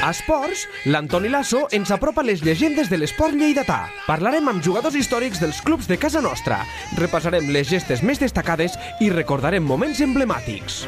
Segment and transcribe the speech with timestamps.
[0.00, 3.90] A Esports, l'Antoni Lasso ens apropa les llegendes de l'esport lleidatà.
[4.06, 6.62] Parlarem amb jugadors històrics dels clubs de casa nostra,
[6.96, 10.86] repassarem les gestes més destacades i recordarem moments emblemàtics.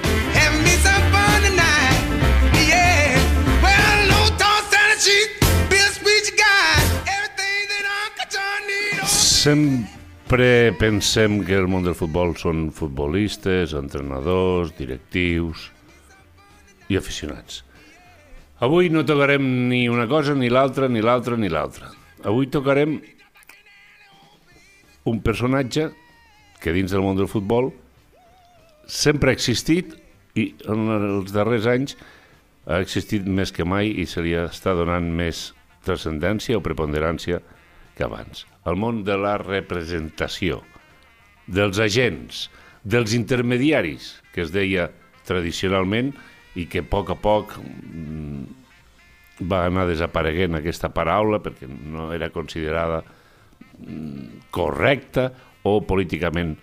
[9.42, 15.68] Sempre pensem que el món del futbol són futbolistes, entrenadors, directius
[16.88, 17.60] i aficionats.
[18.62, 21.88] Avui no tocarem ni una cosa, ni l'altra, ni l'altra, ni l'altra.
[22.22, 23.00] Avui tocarem
[25.10, 25.88] un personatge
[26.62, 27.72] que dins del món del futbol
[28.86, 29.96] sempre ha existit
[30.38, 31.96] i en els darrers anys
[32.70, 35.48] ha existit més que mai i se li està donant més
[35.82, 37.40] transcendència o preponderància
[37.96, 38.46] que abans.
[38.62, 40.60] El món de la representació,
[41.50, 42.46] dels agents,
[42.86, 44.92] dels intermediaris, que es deia
[45.26, 46.14] tradicionalment
[46.58, 48.42] i que a poc a poc mm,
[49.48, 55.30] va anar desapareguent aquesta paraula perquè no era considerada mm, correcta
[55.68, 56.56] o políticament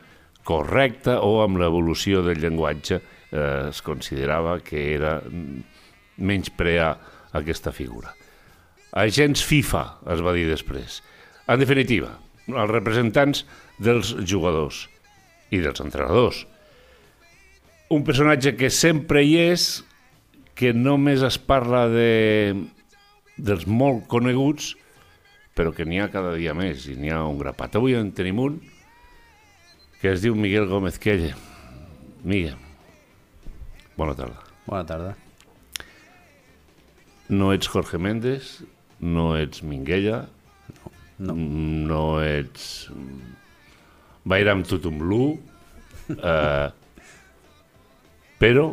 [0.46, 5.60] correcta o amb l'evolució del llenguatge eh, es considerava que era mm,
[6.26, 6.94] menysprear
[7.38, 8.14] aquesta figura.
[8.98, 11.02] Agents FIFA, es va dir després.
[11.50, 12.16] En definitiva,
[12.50, 13.44] els representants
[13.78, 14.88] dels jugadors
[15.54, 16.44] i dels entrenadors.
[17.94, 19.70] Un personatge que sempre hi és,
[20.60, 22.52] que només es parla de,
[23.40, 24.74] dels molt coneguts,
[25.56, 27.78] però que n'hi ha cada dia més i n'hi ha un grapat.
[27.80, 28.60] Avui en tenim un
[30.02, 31.32] que es diu Miguel Gómez Quelle.
[32.24, 32.58] Miguel,
[33.96, 34.44] bona tarda.
[34.68, 35.14] Bona tarda.
[37.30, 38.58] No ets Jorge Méndez,
[39.00, 40.26] no ets Minguella,
[41.20, 41.34] No.
[41.36, 42.88] no ets
[44.24, 45.34] Bairam Tutumlu,
[46.16, 46.70] eh,
[48.40, 48.70] però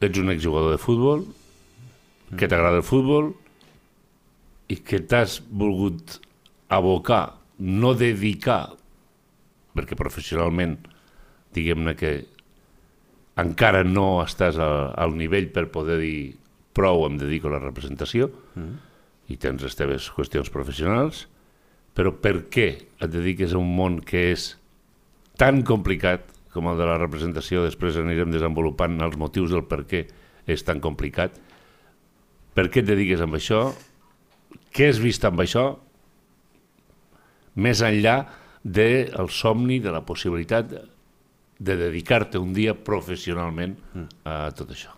[0.00, 1.24] ets un exjugador de futbol,
[2.36, 3.32] que t'agrada el futbol
[4.70, 6.20] i que t'has volgut
[6.70, 8.70] abocar, no dedicar,
[9.74, 10.78] perquè professionalment,
[11.54, 12.12] diguem-ne que
[13.40, 16.36] encara no estàs a, al nivell per poder dir
[16.76, 18.72] prou em dedico a la representació mm.
[19.34, 21.26] i tens les teves qüestions professionals,
[21.94, 24.52] però per què et dediques a un món que és
[25.40, 26.22] tan complicat
[26.54, 30.04] com el de la representació, després anirem desenvolupant els motius del per què
[30.50, 31.36] és tan complicat,
[32.54, 33.68] per què et dediques amb això,
[34.74, 35.66] què has vist amb això,
[37.60, 38.16] més enllà
[38.62, 40.72] del somni, de la possibilitat
[41.60, 43.76] de dedicar-te un dia professionalment
[44.24, 44.94] a tot això.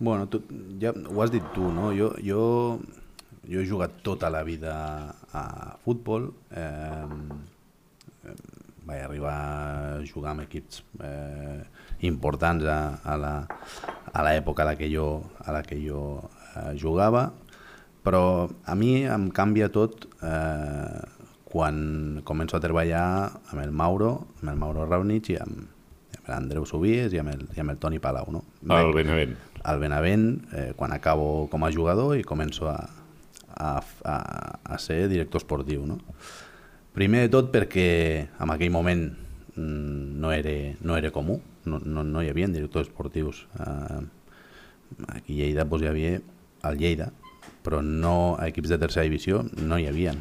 [0.00, 0.40] Bueno, tu,
[0.80, 1.90] ja ho has dit tu, no?
[1.92, 2.42] Jo, jo,
[3.44, 4.74] jo he jugat tota la vida
[5.36, 5.44] a
[5.84, 6.30] futbol.
[6.56, 7.04] Eh,
[8.90, 11.62] vaig arribar a jugar amb equips eh,
[12.08, 15.06] importants a, a l'època a la que jo,
[15.44, 16.02] a la que jo
[16.56, 17.28] eh, jugava,
[18.02, 21.00] però a mi em canvia tot eh,
[21.50, 23.04] quan començo a treballar
[23.50, 25.66] amb el Mauro, amb el Mauro Raunich i amb,
[26.20, 28.30] amb l'Andreu Subies i amb el, i amb el Toni Palau.
[28.32, 28.44] No?
[28.74, 29.36] Al Benavent.
[29.62, 32.78] al Benavent eh, quan acabo com a jugador i començo a,
[33.56, 34.16] a, a,
[34.64, 35.84] a ser director esportiu.
[35.90, 35.98] No?
[36.94, 37.86] Primer de tot perquè
[38.42, 39.04] en aquell moment
[39.54, 43.44] mm, no era, no era comú, no, no, no hi havia directors esportius.
[43.62, 44.00] Eh,
[45.14, 46.16] aquí a Lleida doncs, hi havia
[46.66, 47.10] el Lleida,
[47.62, 50.18] però no a equips de tercera divisió no hi havien.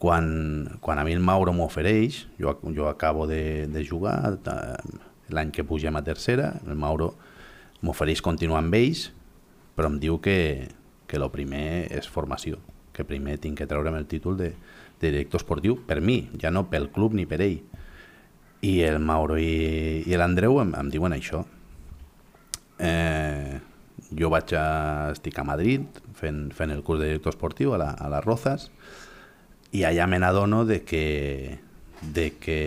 [0.00, 4.98] Quan, quan a mi el Mauro m'ofereix, jo, jo acabo de, de jugar, eh,
[5.32, 7.14] l'any que pugem a tercera, el Mauro
[7.84, 9.08] m'ofereix continuar amb ells,
[9.76, 10.68] però em diu que,
[11.08, 12.60] que el primer és formació,
[12.92, 14.54] que primer tinc que treure'm el títol de,
[15.00, 17.58] de director esportiu per mi, ja no pel club ni per ell.
[18.60, 21.42] I el Mauro i, i l'Andreu em, em diuen això.
[22.80, 23.58] Eh,
[24.16, 27.90] jo vaig a, estic a Madrid fent, fent el curs de director esportiu a, la,
[27.94, 28.68] a les Rozas
[29.76, 31.58] i allà me n'adono de que,
[32.02, 32.60] de que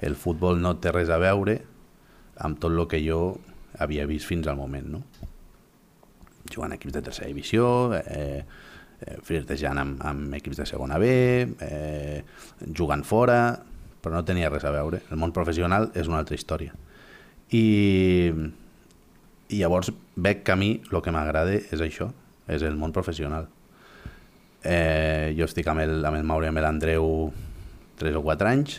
[0.00, 1.58] el futbol no té res a veure
[2.42, 3.36] amb tot el que jo
[3.78, 5.02] havia vist fins al moment, no?
[6.52, 7.66] Jugant equips de tercera divisió,
[8.00, 8.42] eh,
[9.26, 11.10] flirtejant amb, amb equips de segona B,
[11.64, 12.22] eh,
[12.74, 13.38] jugant fora,
[14.02, 15.02] però no tenia res a veure.
[15.10, 16.74] El món professional és una altra història.
[17.52, 18.32] I,
[19.52, 22.10] i llavors veig que a mi el que m'agrada és això,
[22.50, 23.48] és el món professional.
[24.62, 27.06] Eh, jo estic amb el, amb el Mauri i amb l'Andreu
[27.98, 28.76] 3 o 4 anys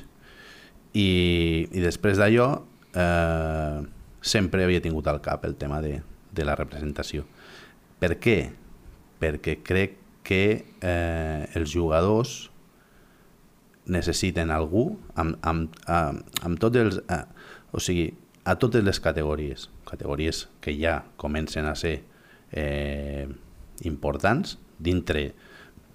[0.96, 2.48] i, i després d'allò
[2.96, 3.82] eh,
[4.24, 5.98] sempre havia tingut al cap el tema de,
[6.32, 7.26] de la representació.
[8.00, 8.38] Per què?
[9.20, 12.50] Perquè crec que eh, els jugadors
[13.86, 17.00] necessiten algú amb, amb, amb, amb tots els...
[17.12, 17.24] Eh,
[17.74, 18.12] o sigui,
[18.46, 22.02] a totes les categories, categories que ja comencen a ser
[22.52, 23.28] eh,
[23.88, 25.32] importants dintre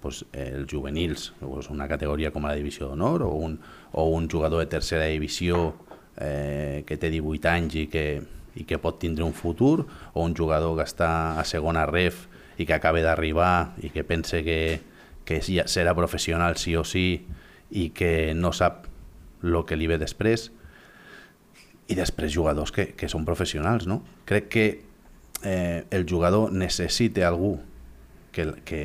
[0.01, 3.59] pues, els juvenils, pues, una categoria com la divisió d'honor o, un,
[3.91, 5.75] o un jugador de tercera divisió
[6.17, 8.05] eh, que té 18 anys i que,
[8.59, 12.27] i que pot tindre un futur o un jugador que està a segona ref
[12.59, 14.81] i que acaba d'arribar i que pense que,
[15.25, 17.23] que ja serà professional sí o sí
[17.71, 18.87] i que no sap
[19.43, 20.49] el que li ve després
[21.89, 24.01] i després jugadors que, que són professionals no?
[24.27, 24.65] crec que
[25.43, 27.57] eh, el jugador necessita algú
[28.35, 28.81] que, que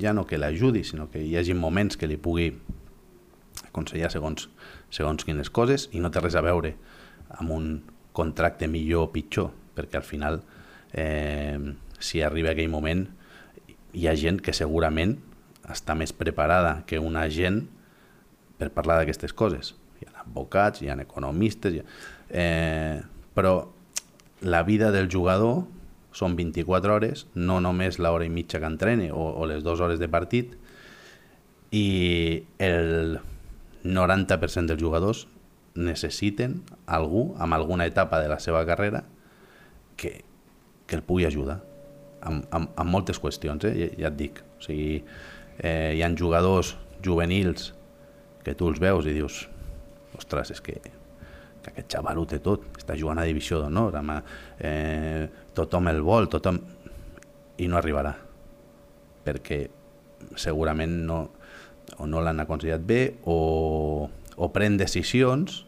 [0.00, 2.50] ja no que l'ajudi sinó que hi hagi moments que li pugui
[3.68, 4.48] aconsellar segons,
[4.90, 6.74] segons quines coses i no té res a veure
[7.38, 7.70] amb un
[8.16, 10.40] contracte millor o pitjor perquè al final
[10.92, 11.60] eh,
[11.98, 13.06] si arriba aquell moment
[13.96, 15.16] hi ha gent que segurament
[15.72, 17.64] està més preparada que una gent
[18.60, 19.74] per parlar d'aquestes coses.
[20.00, 21.86] Hi ha advocats, hi ha economistes, hi ha...
[22.30, 23.00] Eh,
[23.36, 23.68] però
[24.42, 25.64] la vida del jugador
[26.16, 30.00] són 24 hores, no només l'hora i mitja que entrene o, o les dues hores
[30.00, 30.54] de partit,
[31.76, 33.18] i el
[33.84, 35.26] 90% dels jugadors
[35.76, 39.04] necessiten algú amb alguna etapa de la seva carrera
[40.00, 40.22] que,
[40.86, 41.60] que el pugui ajudar
[42.26, 43.74] amb, amb, amb moltes qüestions, eh?
[43.78, 44.42] ja, ja et dic.
[44.58, 45.00] O sigui,
[45.58, 46.74] eh, hi han jugadors
[47.04, 47.72] juvenils
[48.44, 49.44] que tu els veus i dius
[50.16, 53.96] ostres, és que, que aquest xaval ho té tot, està jugant a divisió d'honor,
[54.58, 56.60] eh, tothom el vol, tothom...
[57.56, 58.12] i no arribarà,
[59.24, 59.62] perquè
[60.36, 61.18] segurament no,
[61.96, 65.62] o no l'han aconsellat bé o, o pren decisions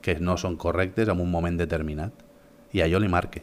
[0.00, 2.26] que no són correctes en un moment determinat
[2.72, 3.42] i allò li marque.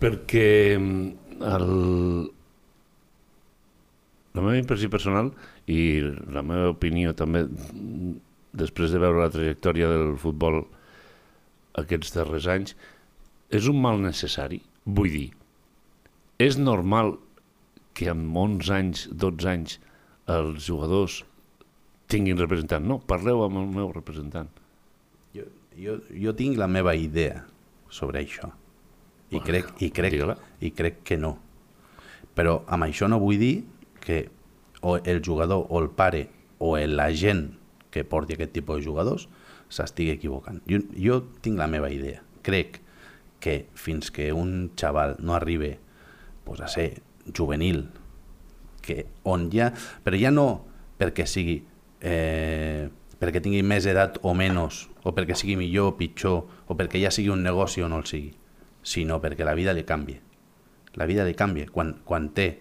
[0.00, 1.06] Perquè mm,
[1.50, 1.70] el...
[4.34, 5.32] la meva impressió personal
[5.70, 5.80] i
[6.34, 8.14] la meva opinió també mm,
[8.60, 10.62] després de veure la trajectòria del futbol
[11.80, 12.76] aquests darrers anys
[13.50, 14.60] és un mal necessari.
[14.86, 15.28] Vull dir,
[16.40, 17.16] és normal
[17.94, 19.76] que amb 11 anys, 12 anys,
[20.30, 21.20] els jugadors
[22.10, 22.86] tinguin representant.
[22.86, 24.50] No, parleu amb el meu representant.
[25.34, 25.46] Jo,
[25.78, 27.44] jo, jo tinc la meva idea
[27.90, 28.50] sobre això.
[29.30, 30.14] I, Bueno, crec, i, crec.
[30.60, 31.36] I crec que no.
[32.34, 33.54] Però amb això no vull dir
[34.02, 34.24] que
[34.82, 36.28] o el jugador o el pare
[36.58, 37.50] o l'agent
[37.90, 39.28] que porti aquest tipus de jugadors
[39.70, 40.60] s'estigui equivocant.
[40.66, 42.22] Jo, jo tinc la meva idea.
[42.42, 42.80] Crec
[43.40, 45.76] que fins que un xaval no arribi
[46.44, 47.02] pues, a ser
[47.36, 47.88] juvenil,
[48.82, 49.70] que on ja...
[50.04, 50.48] Però ja no
[50.98, 51.60] perquè sigui...
[52.00, 52.88] Eh,
[53.20, 57.12] perquè tingui més edat o menys, o perquè sigui millor o pitjor, o perquè ja
[57.12, 58.30] sigui un negoci o no el sigui,
[58.82, 60.20] sinó perquè la vida li canvia.
[60.94, 61.68] La vida li canvia.
[61.70, 62.60] Quan, quan té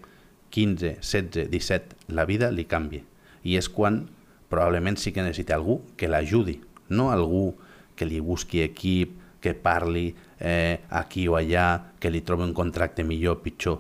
[0.49, 3.05] 15, 16, 17, la vida li canvia.
[3.43, 4.03] I és quan
[4.49, 7.53] probablement sí que necessita algú que l'ajudi, no algú
[7.95, 13.05] que li busqui equip, que parli eh, aquí o allà, que li trobi un contracte
[13.07, 13.79] millor o pitjor.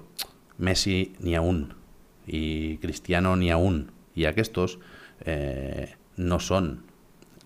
[0.59, 1.65] Messi n'hi ha un,
[2.27, 3.81] i Cristiano n'hi ha un,
[4.15, 4.77] i aquests
[5.25, 5.87] eh,
[6.19, 6.71] no són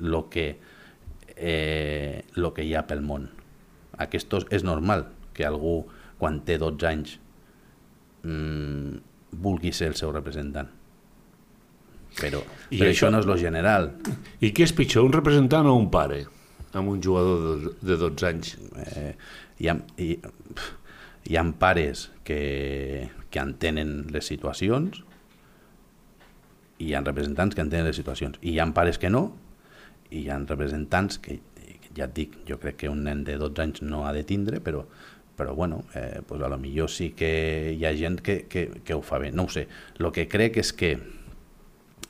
[0.02, 0.48] el que,
[1.36, 3.30] eh, lo que hi ha pel món.
[3.98, 5.84] Aquests és normal que algú,
[6.18, 7.18] quan té 12 anys,
[8.24, 8.98] mm,
[9.44, 10.70] vulgui ser el seu representant.
[12.20, 13.96] Però, I però això- això no és lo general.
[14.42, 16.26] I què és pitjor, un representant o un pare
[16.74, 18.58] amb un jugador de, de 12 anys?
[18.96, 19.16] Eh,
[19.60, 20.20] hi, ha, hi,
[21.30, 25.04] hi ha pares que, que entenen les situacions
[26.80, 28.38] i hi ha representants que entenen les situacions.
[28.42, 29.34] I hi ha pares que no,
[30.12, 31.40] i hi ha representants que,
[31.98, 34.60] ja et dic, jo crec que un nen de 12 anys no ha de tindre,
[34.64, 34.84] però,
[35.38, 38.94] però bueno, eh, pues a lo millor sí que hi ha gent que, que, que
[38.94, 39.32] ho fa bé.
[39.32, 39.68] No ho sé.
[40.00, 40.96] El que crec és que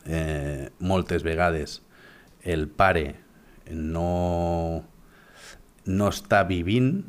[0.05, 1.81] eh, moltes vegades
[2.43, 3.15] el pare
[3.71, 4.83] no,
[5.85, 7.03] no està vivint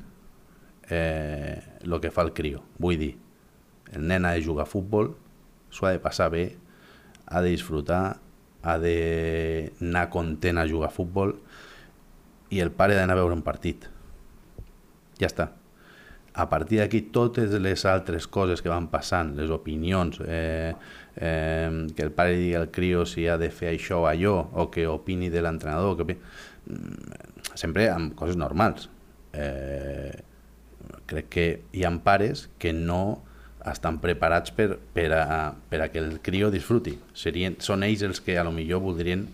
[0.91, 1.63] eh,
[2.01, 2.63] que fa el crio.
[2.79, 3.15] Vull dir,
[3.95, 5.15] el nen ha de jugar a futbol,
[5.71, 6.55] s'ho ha de passar bé,
[7.27, 8.19] ha de disfrutar,
[8.65, 11.35] ha d'anar content a jugar a futbol
[12.55, 13.89] i el pare d'anar a veure un partit.
[15.19, 15.51] Ja està.
[16.35, 20.73] A partir d'aquí, totes les altres coses que van passant, les opinions, eh,
[21.15, 24.67] eh, que el pare digui al crio si ha de fer això o allò, o
[24.71, 28.89] que opini de l'entrenador, que mm, sempre amb coses normals.
[29.33, 30.11] Eh,
[31.07, 33.23] crec que hi ha pares que no
[33.71, 36.99] estan preparats per, per, a, per a que el crio disfruti.
[37.15, 39.29] Serien, són ells els que a lo millor voldrien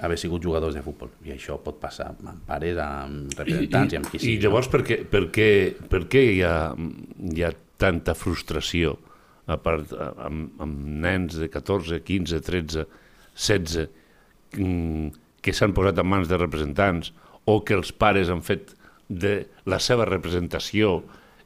[0.00, 1.10] haver sigut jugadors de futbol.
[1.26, 4.34] I això pot passar amb pares, amb representants i, amb qui I, sigui.
[4.36, 5.50] i llavors per què, per què,
[5.92, 6.56] per què hi, ha,
[7.34, 8.96] hi ha tanta frustració
[9.50, 9.92] a part,
[10.24, 12.84] amb, amb nens de 14, 15, 13,
[13.34, 13.88] 16
[14.56, 15.08] mm,
[15.40, 17.12] que s'han posat en mans de representants
[17.50, 18.74] o que els pares han fet
[19.08, 21.00] de la seva representació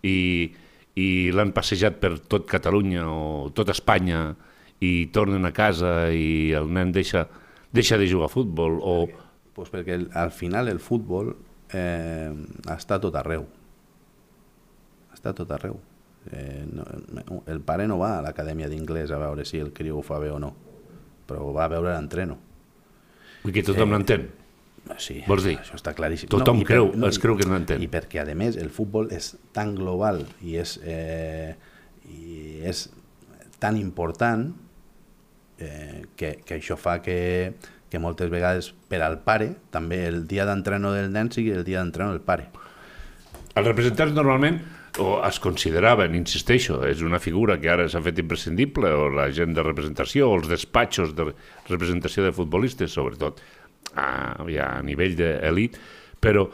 [0.05, 0.53] i,
[1.01, 4.35] i l'han passejat per tot Catalunya o tot Espanya
[4.85, 7.25] i tornen a casa i el nen deixa,
[7.75, 8.95] deixa de jugar a futbol o...
[9.55, 11.29] Pues perquè el, al final el futbol
[11.71, 12.31] eh,
[12.75, 13.45] està tot arreu.
[15.15, 15.77] Està tot arreu.
[16.33, 16.87] Eh, no,
[17.47, 20.33] el pare no va a l'acadèmia d'inglès a veure si el criu ho fa bé
[20.35, 20.51] o no,
[21.29, 22.39] però va a veure l'entreno.
[23.45, 24.27] I que tothom Eh, n'entén.
[25.01, 25.55] Sí, Vols dir?
[25.61, 26.29] Això està claríssim.
[26.33, 27.81] Tothom i creu, es creu que no entén.
[27.81, 31.55] I perquè, a més, el futbol és tan global i és, eh,
[32.11, 32.89] i és
[33.63, 34.51] tan important
[35.59, 37.55] eh, que, que això fa que,
[37.91, 41.83] que moltes vegades per al pare també el dia d'entreno del nen sigui el dia
[41.83, 42.49] d'entreno del pare.
[43.55, 44.59] Els representants normalment
[44.99, 49.55] o es consideraven, insisteixo, és una figura que ara s'ha fet imprescindible, o la gent
[49.57, 51.33] de representació, o els despatxos de
[51.67, 53.41] representació de futbolistes, sobretot
[53.99, 54.07] a,
[54.51, 55.79] ja a nivell d'elit,
[56.23, 56.47] però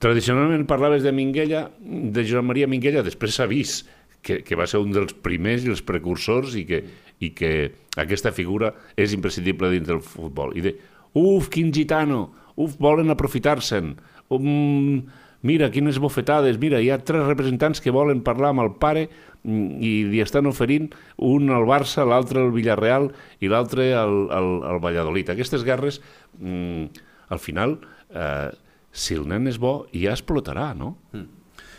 [0.00, 3.88] tradicionalment parlaves de Minguella, de Joan Maria Minguella, després s'ha vist
[4.24, 6.80] que, que va ser un dels primers i els precursors i que,
[7.24, 7.52] i que
[8.00, 10.54] aquesta figura és imprescindible dins del futbol.
[10.58, 10.74] I de,
[11.18, 12.26] uf, quin gitano,
[12.56, 13.94] uf, volen aprofitar-se'n,
[14.34, 15.04] um,
[15.44, 19.78] mira, quines bofetades, mira, hi ha tres representants que volen parlar amb el pare mm,
[19.84, 20.90] i li estan oferint
[21.22, 23.10] un al Barça, l'altre al Villarreal
[23.44, 25.30] i l'altre al, al, al Valladolid.
[25.34, 26.00] Aquestes guerres,
[26.40, 27.78] mm, al final,
[28.10, 28.50] eh,
[28.94, 30.94] si el nen és bo, ja explotarà, no?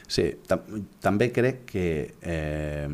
[0.08, 1.86] Sí, tam també crec que...
[2.22, 2.90] Eh,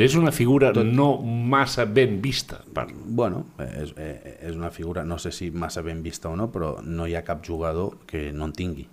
[0.00, 2.62] És una figura no massa ben vista.
[2.74, 2.86] Per...
[2.94, 6.78] bueno, és, eh, és una figura, no sé si massa ben vista o no, però
[6.82, 8.86] no hi ha cap jugador que no en tingui.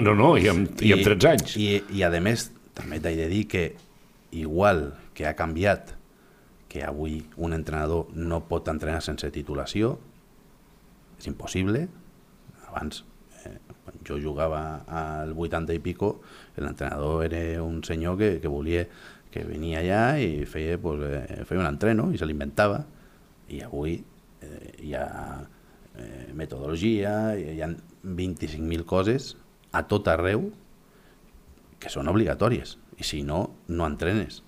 [0.00, 1.58] No, no, i amb, i amb 13 anys.
[1.60, 3.68] I, i a més, també t'he de dir que
[4.34, 5.94] igual que ha canviat,
[6.68, 9.94] que avui un entrenador no pot entrenar sense titulació,
[11.18, 11.86] és impossible.
[12.68, 13.04] Abans,
[14.06, 16.20] jo jugava al 80 i pico,
[16.56, 18.86] l'entrenador era un senyor que, que volia
[19.30, 22.80] que venia allà i feia, pues, eh, feia un entreno i se l'inventava.
[23.52, 25.08] I avui eh, hi ha
[25.96, 27.68] eh, metodologia, hi ha
[28.04, 29.34] 25.000 coses
[29.72, 30.48] a tot arreu
[31.78, 34.42] que són obligatòries i si no, no entrenes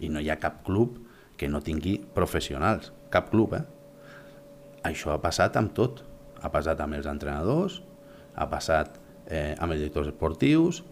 [0.00, 0.98] i no hi ha cap club
[1.40, 3.62] que no tingui professionals, cap club eh?
[4.84, 6.02] això ha passat amb tot
[6.40, 7.80] ha passat amb els entrenadors
[8.40, 8.96] ha passat
[9.28, 10.82] eh, amb els directors esportius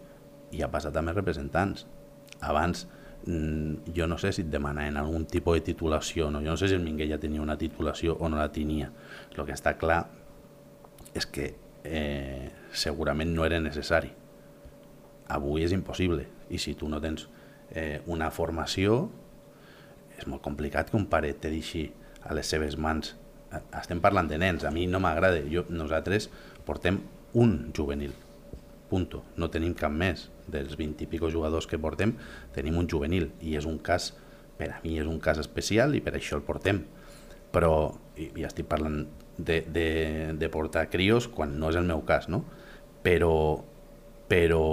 [0.53, 1.85] i ha passat amb els representants.
[2.45, 2.85] Abans
[3.25, 6.43] mm, jo no sé si et demanaven algun tipus de titulació no?
[6.45, 8.91] jo no sé si el Minguella tenia una titulació o no la tenia.
[9.35, 10.03] El que està clar
[11.17, 11.51] és que
[11.83, 14.11] eh, segurament no era necessari.
[15.29, 16.25] Avui és impossible.
[16.49, 17.27] I si tu no tens
[17.73, 19.07] eh, una formació
[20.19, 21.87] és molt complicat que un pare te deixi
[22.25, 23.15] a les seves mans.
[23.49, 25.41] Eh, estem parlant de nens, a mi no m'agrada.
[25.69, 26.29] Nosaltres
[26.67, 26.99] portem
[27.33, 28.13] un juvenil
[28.89, 32.15] punto, no tenim cap més dels 20 i pico jugadors que portem
[32.55, 34.13] tenim un juvenil i és un cas
[34.57, 36.81] per a mi és un cas especial i per això el portem
[37.53, 37.73] però,
[38.17, 39.03] i estic parlant
[39.37, 39.87] de, de,
[40.37, 42.43] de portar crios quan no és el meu cas, no?
[43.05, 43.31] Però,
[44.29, 44.63] però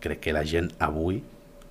[0.00, 1.20] crec que la gent avui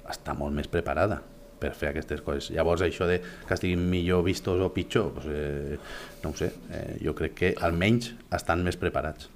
[0.09, 1.21] està molt més preparada
[1.59, 2.51] per fer aquestes coses.
[2.55, 5.79] Llavors, això de que estiguin millor vistos o pitjor, doncs, eh,
[6.23, 9.29] no ho sé, eh, jo crec que almenys estan més preparats.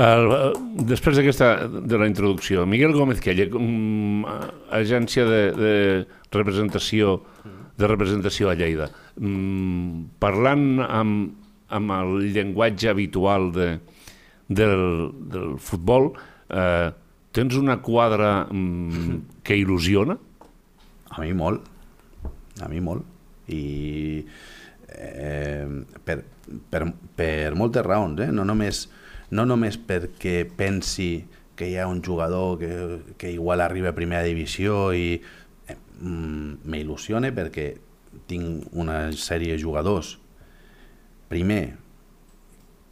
[0.00, 0.52] El, eh,
[0.88, 4.24] després d'aquesta de la introducció, Miguel Gómez Quelle, um,
[4.72, 5.74] agència de, de
[6.32, 7.18] representació
[7.80, 8.90] de representació a Lleida,
[9.20, 11.30] um, parlant amb,
[11.72, 13.68] amb el llenguatge habitual de,
[14.48, 14.82] del,
[15.32, 16.10] del futbol,
[16.50, 16.90] eh,
[17.32, 20.18] tens una quadra um, que il·lusiona?
[21.10, 21.64] A mi molt,
[22.62, 23.06] a mi molt.
[23.50, 23.62] I
[24.94, 25.66] eh,
[26.06, 26.20] per,
[26.70, 26.84] per,
[27.16, 28.30] per moltes raons, eh?
[28.34, 28.84] no, només,
[29.30, 32.72] no només perquè pensi que hi ha un jugador que,
[33.20, 37.68] que igual arriba a primera divisió i eh, mm, m'il·lusiona perquè
[38.30, 40.16] tinc una sèrie de jugadors.
[41.30, 41.76] Primer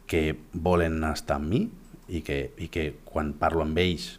[0.09, 1.63] que volen estar amb mi
[2.09, 4.15] i que, i que quan parlo amb ells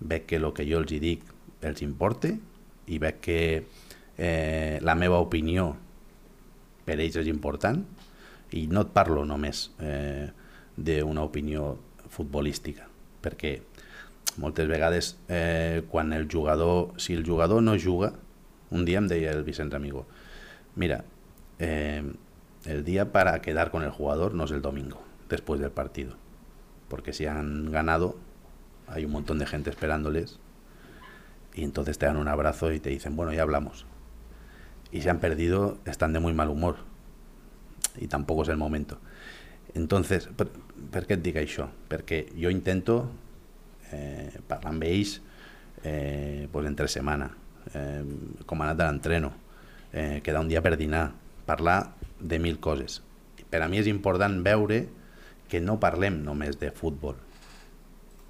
[0.00, 1.24] veig que el que jo els hi dic
[1.64, 2.32] els importa
[2.90, 3.38] i veig que
[4.16, 5.70] eh, la meva opinió
[6.84, 7.80] per ells és important
[8.56, 10.28] i no et parlo només eh,
[10.76, 12.88] d'una opinió futbolística
[13.22, 13.60] perquè
[14.38, 18.12] moltes vegades eh, quan el jugador si el jugador no juga
[18.70, 20.06] un dia em deia el Vicenç Amigo
[20.76, 21.04] mira
[21.58, 22.02] eh,
[22.64, 26.16] el día para quedar con el jugador no es el domingo después del partido
[26.88, 28.16] porque si han ganado
[28.86, 30.38] hay un montón de gente esperándoles
[31.54, 33.86] y entonces te dan un abrazo y te dicen, bueno, ya hablamos.
[34.92, 36.76] Y si han perdido, están de muy mal humor.
[37.96, 38.98] Y tampoco es el momento.
[39.74, 40.48] Entonces, per,
[40.90, 41.68] per què et dic això?
[41.90, 43.00] Perquè jo intento
[43.92, 45.18] eh, parlar amb ells
[45.84, 47.30] eh, pues entre setmana,
[47.74, 48.02] eh,
[48.46, 49.32] com ha anat l'entreno,
[49.92, 51.10] eh, quedar un dia per dinar,
[51.46, 53.00] parlar de mil coses.
[53.50, 54.84] Per a mi és important veure
[55.50, 57.16] que no parlem només de futbol,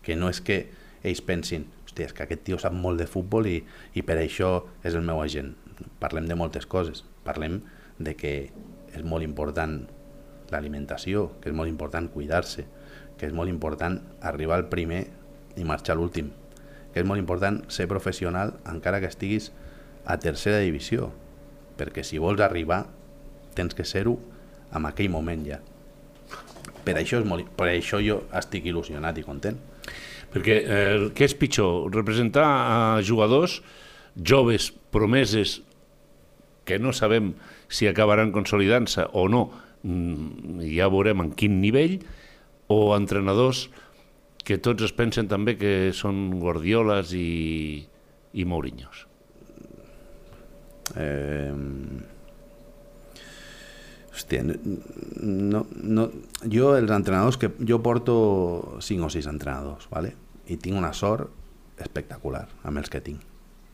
[0.03, 0.63] que no és que
[1.05, 3.61] ells pensin hòstia, és que aquest tio sap molt de futbol i,
[3.95, 5.55] i per això és el meu agent.
[6.01, 7.05] Parlem de moltes coses.
[7.25, 7.61] Parlem
[7.99, 8.51] de que
[8.95, 9.87] és molt important
[10.53, 12.67] l'alimentació, que és molt important cuidar-se,
[13.19, 15.05] que és molt important arribar al primer
[15.61, 16.31] i marxar l'últim,
[16.93, 19.51] que és molt important ser professional encara que estiguis
[20.07, 21.11] a tercera divisió,
[21.79, 22.85] perquè si vols arribar
[23.55, 24.17] tens que ser-ho
[24.75, 25.61] en aquell moment ja.
[26.85, 29.59] Per això, és molt, per això jo estic il·lusionat i content.
[30.31, 31.91] Perquè eh, què és pitjor?
[31.93, 33.59] Representar a jugadors
[34.17, 35.61] joves, promeses,
[36.65, 37.35] que no sabem
[37.69, 39.49] si acabaran consolidant-se o no,
[39.83, 42.01] ja veurem en quin nivell,
[42.71, 43.69] o entrenadors
[44.45, 47.83] que tots es pensen també que són Guardiolas i,
[48.33, 49.07] i Mourinhos.
[50.99, 51.53] Eh,
[54.11, 56.07] hòstia, no, no,
[56.51, 58.17] jo els entrenadors que jo porto
[58.83, 60.15] 5 o 6 entrenadors, ¿vale?
[60.51, 61.31] i tinc una sort
[61.81, 63.23] espectacular amb els que tinc.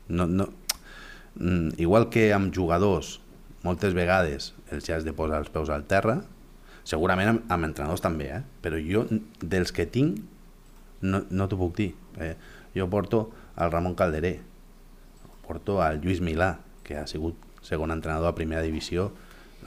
[0.09, 0.51] No, no,
[1.41, 3.17] mm, igual que amb jugadors
[3.67, 6.21] moltes vegades els has de posar els peus al terra,
[6.87, 8.43] segurament amb, amb entrenadors també, eh?
[8.63, 9.05] però jo
[9.43, 10.23] dels que tinc
[11.03, 11.91] no, no t'ho puc dir.
[12.23, 12.35] Eh?
[12.77, 14.37] Jo porto al Ramon Calderé,
[15.47, 16.57] porto al Lluís Milà,
[16.87, 19.11] que ha sigut segon entrenador a primera divisió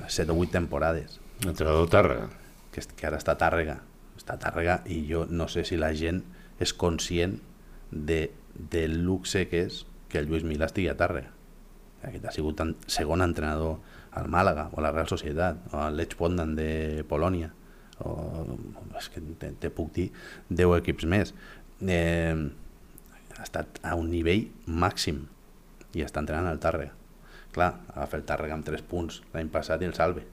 [0.08, 2.30] 7 o 8 temporades, Entrenador Tàrrega.
[2.72, 3.80] que, que ara està a Tàrrega.
[4.20, 6.22] Està a Tàrrega i jo no sé si la gent
[6.60, 7.38] és conscient
[7.92, 11.32] de, del luxe que és que el Lluís Milà estigui a Tàrrega.
[12.04, 13.80] Aquest ha sigut segon entrenador
[14.20, 17.52] al Màlaga o a la Real Societat o al Lech Poznan de Polònia.
[18.00, 18.14] O,
[18.98, 20.08] és que te, te puc dir
[20.50, 21.34] 10 equips més.
[21.84, 22.36] Eh,
[23.36, 25.26] ha estat a un nivell màxim
[25.96, 26.99] i està entrenant al Tàrrega
[27.54, 30.26] clar, agafa el Tàrrega amb 3 punts l'any passat i el salve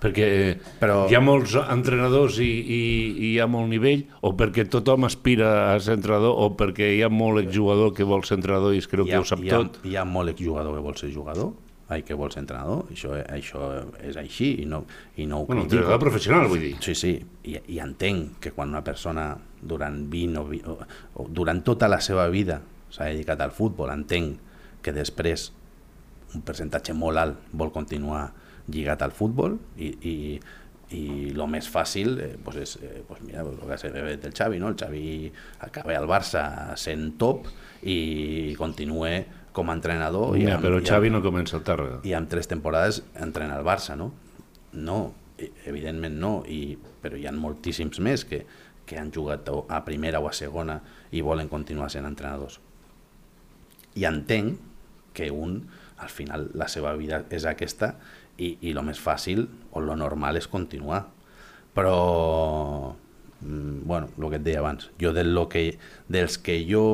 [0.00, 4.30] Perquè eh, Però- hi ha molts entrenadors i, i, i hi ha molt nivell, o
[4.38, 8.36] perquè tothom aspira a ser entrenador, o perquè hi ha molt exjugador que vol ser
[8.38, 9.80] entrenador i es creu que ha, ho sap hi ha, tot.
[9.86, 11.52] hi ha molt exjugador que vol ser jugador
[11.88, 13.66] ai, que vol ser entrenador això, això
[14.00, 14.84] és així i no,
[15.20, 15.82] i no ho Bueno, critico.
[15.82, 16.76] entrenador professional, vull dir.
[16.80, 17.10] Sí, sí,
[17.44, 19.26] i, i entenc que quan una persona
[19.60, 20.78] durant 20 o, 20, o,
[21.24, 22.60] o durant tota la seva vida
[22.94, 24.38] s'ha dedicat al futbol, entenc
[24.84, 25.50] que després
[26.34, 28.26] un percentatge molt alt vol continuar
[28.68, 30.14] lligat al futbol i, i,
[30.96, 31.02] i
[31.34, 34.58] el més fàcil eh, pues és, eh, pues mira, el que s'ha fet el Xavi,
[34.62, 34.68] no?
[34.72, 35.30] el Xavi
[35.66, 37.46] acaba al Barça sent top
[37.82, 39.10] i continua
[39.54, 42.00] com a entrenador i Ja, amb- però i amb- Xavi no comença el Tàrrega.
[42.04, 44.12] i amb tres temporades entrena el Barça, no?
[44.72, 48.44] No, e- evidentment no, i, però hi ha moltíssims més que,
[48.86, 50.80] que han jugat a primera o a segona
[51.12, 52.58] i volen continuar sent entrenadors.
[53.94, 54.58] I entenc
[55.14, 55.60] que un,
[55.98, 57.94] al final, la seva vida és aquesta
[58.36, 61.04] i, i el més fàcil o lo normal és continuar.
[61.74, 62.94] Però,
[63.40, 65.66] mm, bueno, el que et deia abans, jo del lo que,
[66.08, 66.84] dels que jo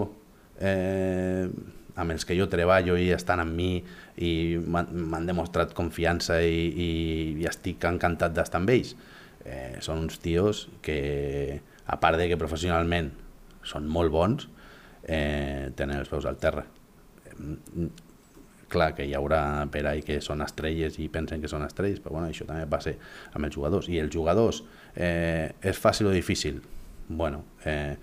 [0.60, 1.48] eh,
[1.96, 3.72] amb els que jo treballo i estan amb mi
[4.20, 6.90] i m'han demostrat confiança i, i,
[7.40, 8.94] i estic encantat d'estar amb ells
[9.44, 13.10] eh, són uns tios que a part de que professionalment
[13.64, 14.48] són molt bons
[15.04, 16.64] eh, tenen els peus al terra
[17.40, 17.88] Mm,
[18.70, 22.16] clar que hi haurà per ahí que són estrelles i pensen que són estrelles, però
[22.16, 22.94] bueno, això també passa
[23.34, 23.90] amb els jugadors.
[23.90, 24.62] I els jugadors,
[24.94, 26.60] eh, és fàcil o difícil?
[27.08, 27.96] Bueno, eh,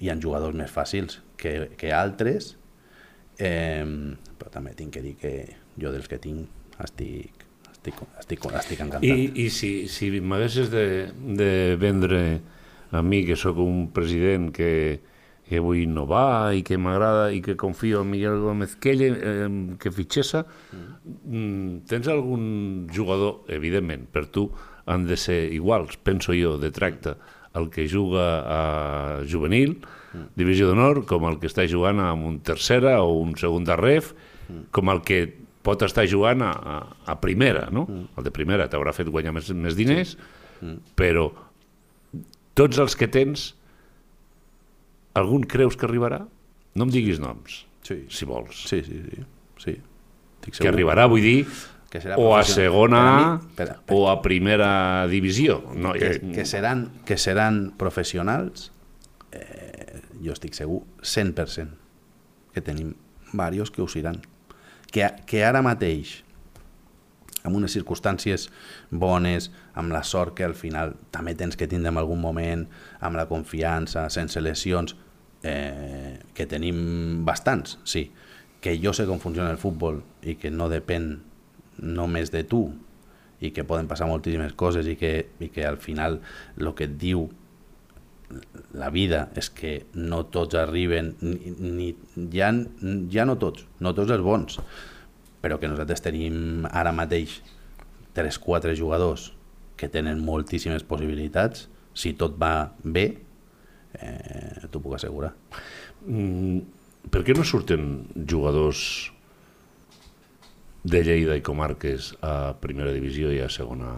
[0.00, 2.54] hi ha jugadors més fàcils que, que altres,
[3.38, 3.84] eh,
[4.38, 5.34] però també tinc que dir que
[5.80, 9.08] jo dels que tinc estic, estic, estic, estic encantat.
[9.08, 10.86] I, i si, si m'haguessis de,
[11.38, 11.50] de
[11.80, 12.22] vendre
[12.92, 14.70] a mi, que sóc un president que,
[15.46, 19.48] que vull innovar i que m'agrada i que confio en Miguel Gómez que ell eh,
[19.78, 21.86] que fitxessa, mm.
[21.86, 24.48] tens algun jugador, evidentment, per tu
[24.86, 27.16] han de ser iguals, penso jo, de tracte
[27.56, 28.62] el que juga a
[29.24, 29.78] juvenil,
[30.36, 34.12] divisió d'honor, com el que està jugant a un tercera o un segunda ref,
[34.76, 35.24] com el que
[35.66, 36.52] pot estar jugant a,
[37.06, 37.86] a, primera, no?
[37.88, 40.14] El de primera t'haurà fet guanyar més, més diners,
[40.98, 41.30] però
[42.56, 43.54] tots els que tens,
[45.16, 46.22] algun creus que arribarà?
[46.76, 48.64] No em diguis noms, Sí, si vols.
[48.68, 49.00] sí, sí.
[49.10, 49.24] sí,
[49.62, 49.76] sí.
[50.42, 51.46] Estic Que arribarà, vull dir,
[51.90, 55.62] Que serà o a segona a mi, per a- per- o a primera divisió.
[55.74, 58.70] No, que, que, seran, que seran professionals,
[59.32, 61.68] eh, jo estic segur 100%
[62.52, 62.94] que tenim
[63.32, 64.20] varios que ho seran.
[64.92, 66.22] Que, que ara mateix
[67.46, 68.48] amb unes circumstàncies
[68.90, 72.66] bones, amb la sort que al final també tens que tindre en algun moment,
[73.00, 74.96] amb la confiança, sense lesions,
[75.46, 78.10] eh, que tenim bastants, sí,
[78.60, 81.12] que jo sé com funciona el futbol i que no depèn
[81.78, 82.66] només de tu
[83.44, 85.12] i que poden passar moltíssimes coses i que,
[85.44, 86.20] i que al final
[86.56, 87.28] el que et diu
[88.74, 91.90] la vida és que no tots arriben, ni, ni,
[92.32, 92.50] ja,
[93.12, 94.58] ja no tots, no tots els bons,
[95.44, 97.38] però que nosaltres tenim ara mateix
[98.16, 99.30] 3-4 jugadors
[99.76, 103.06] que tenen moltíssimes possibilitats, si tot va bé,
[104.00, 105.32] eh, t'ho puc assegurar.
[106.06, 106.60] Mm,
[107.10, 109.12] per què no surten jugadors
[110.86, 113.94] de Lleida i comarques a primera divisió i a segona?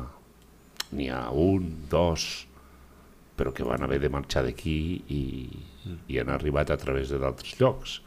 [0.97, 2.47] N'hi ha un, dos,
[3.37, 4.79] però que van haver de marxar d'aquí
[5.13, 5.23] i,
[6.09, 7.99] i han arribat a través de d'altres llocs.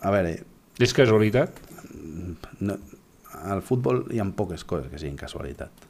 [0.00, 0.34] A veure,
[0.80, 1.56] És casualitat?
[2.60, 2.76] no,
[3.50, 5.88] al futbol hi ha poques coses que siguin casualitat.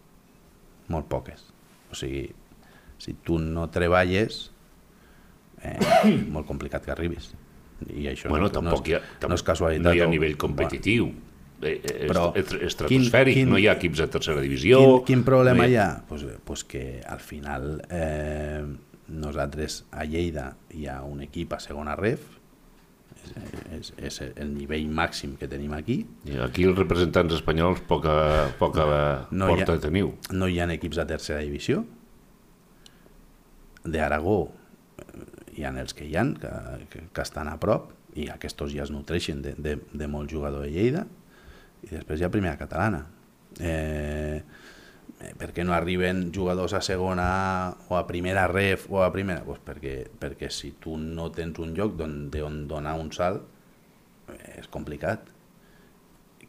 [0.90, 1.44] Molt poques.
[1.90, 2.30] O sigui,
[2.98, 4.50] si tu no treballes,
[5.62, 7.32] eh, és molt complicat que arribis.
[7.88, 9.84] I això Bueno, no, tampoc no, hi ha, és, tam no és casualitat.
[9.86, 11.10] no hi ha o- nivell competitiu.
[11.62, 14.78] Eh, eh, Però és, és quin- estratosfèric, quin- no hi ha equips de tercera divisió.
[14.80, 16.04] Quin, quin problema no hi ha?
[16.08, 18.64] Pues, pues que al final eh,
[19.08, 22.20] nosaltres a Lleida hi ha un equip a segona ref,
[23.78, 28.14] és, és, el nivell màxim que tenim aquí, I aquí els representants espanyols poca,
[28.58, 28.86] poca
[29.30, 30.14] No hi ha- porta teniu.
[30.32, 31.84] no hi ha equips de tercera divisió,
[33.84, 34.38] d'Aragó
[34.98, 35.24] eh,
[35.58, 36.50] hi ha els que hi ha, que,
[36.92, 40.64] que, que estan a prop, i aquests ja es nutreixen de, de, de molt jugador
[40.66, 41.06] de Lleida,
[41.86, 43.04] i després hi ha primera catalana.
[43.58, 44.42] Eh,
[45.20, 47.28] eh, per què no arriben jugadors a segona
[47.88, 49.44] o a primera ref o a primera?
[49.46, 53.44] Pues perquè, perquè si tu no tens un lloc d'on on donar un salt,
[54.32, 55.28] eh, és complicat.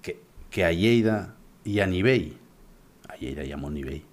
[0.01, 0.17] Que,
[0.49, 1.17] que a Lleida
[1.65, 2.31] hi ha nivell,
[3.09, 4.03] a Lleida hi ha molt nivell.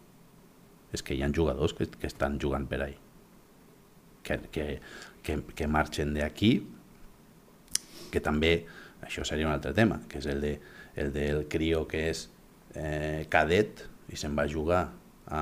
[0.93, 2.97] És que hi ha jugadors que, que estan jugant per ahí.
[4.25, 4.67] Que, que,
[5.23, 6.53] que, que marxen d'aquí,
[8.13, 8.53] que també,
[9.05, 10.57] això seria un altre tema, que és el, de,
[10.97, 12.25] el del crio que és
[12.75, 14.89] eh, cadet i se'n va jugar
[15.29, 15.41] a,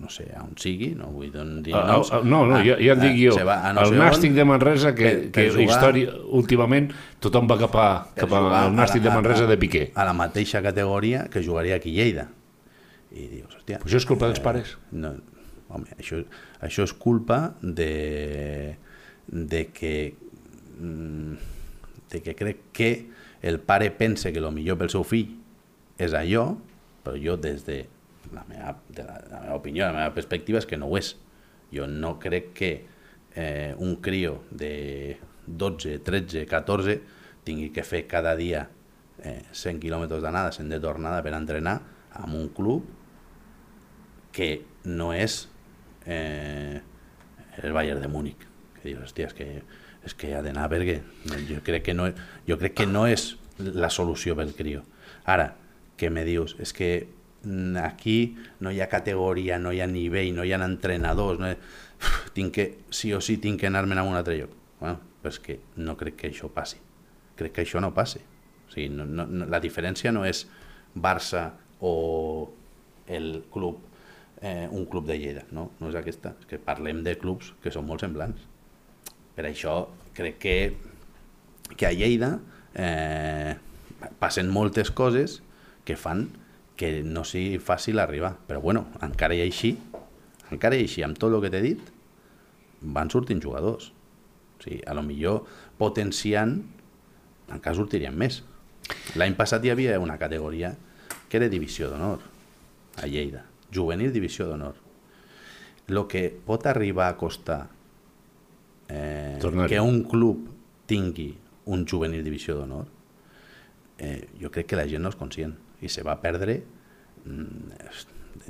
[0.00, 1.28] no sé, a on sigui, no vull
[1.62, 2.08] dir Ah, noms.
[2.16, 3.98] ah, no, no, Ah, ja, ja et dic jo, se va a no el on,
[4.00, 8.32] Nàstic de Manresa, que, per- per que jugar- història, últimament tothom va cap, a, cap
[8.32, 9.90] al Nàstic a de Manresa a- de Piqué.
[9.94, 12.28] A la mateixa categoria que jugaria aquí a Lleida.
[13.12, 13.80] I dius, hòstia...
[13.84, 14.76] Això és culpa dels pares?
[14.92, 15.12] No,
[15.68, 16.22] home, això,
[16.64, 18.76] això és culpa de,
[19.28, 20.14] de que
[20.80, 21.32] mm,
[22.10, 22.90] de que crec que
[23.42, 25.34] el pare pense que el millor pel seu fill
[25.98, 26.54] és allò,
[27.04, 27.82] però jo des de
[28.32, 31.14] la meva, de la, la meva opinió, la meva perspectiva és que no ho és.
[31.72, 32.72] Jo no crec que
[33.34, 36.98] eh, un crio de 12, 13, 14
[37.44, 38.66] tingui que fer cada dia
[39.22, 41.78] eh, 100 quilòmetres d'anada, 100 de tornada per entrenar
[42.18, 42.86] amb un club
[44.32, 44.50] que
[44.84, 45.46] no és
[46.06, 46.80] eh,
[47.62, 48.44] el Bayern de Múnich.
[48.78, 49.48] Que dius, hòstia, és que,
[50.06, 51.00] és que ha d'anar perquè
[51.48, 52.10] jo, crec que no,
[52.46, 54.84] jo crec que no és la solució pel crio.
[55.26, 55.50] Ara,
[55.98, 56.90] que me dius és que
[57.42, 61.50] mm, aquí no hi ha categoria, no hi ha nivell, no hi ha entrenadors no
[61.50, 61.58] hi...
[61.98, 65.34] Uf, tinc que, sí o sí tinc que anar-me'n a un altre lloc bueno, però
[65.34, 66.78] és que no crec que això passi
[67.38, 70.46] crec que això no passi o sigui, no, no, la diferència no és
[70.98, 71.50] Barça
[71.84, 72.48] o
[73.06, 73.88] el club
[74.40, 75.70] eh, un club de Lleida, no?
[75.80, 76.34] No és aquesta.
[76.38, 78.44] És que parlem de clubs que són molt semblants.
[79.36, 79.80] Per això
[80.16, 80.56] crec que,
[81.74, 82.36] que a Lleida
[82.74, 83.54] eh,
[84.22, 85.40] passen moltes coses
[85.88, 86.28] que fan
[86.78, 88.36] que no sigui fàcil arribar.
[88.46, 89.74] Però bueno, encara i així,
[90.54, 91.92] encara i així, amb tot el que t'he dit,
[92.80, 93.90] van sortint jugadors.
[94.58, 95.42] O sigui, a lo millor
[95.80, 96.60] potenciant
[97.48, 98.42] encara sortirien més.
[99.18, 100.74] L'any passat hi havia una categoria
[101.28, 102.22] que era divisió d'honor
[102.98, 103.42] a Lleida,
[103.74, 104.78] juvenil divisió d'honor.
[105.88, 107.62] El que pot arribar a costar
[108.88, 110.48] eh, que un club
[110.88, 111.32] tingui
[111.68, 112.86] un juvenil divisió d'honor,
[113.98, 116.60] eh, jo crec que la gent no és conscient i se va perdre
[117.24, 117.72] mm,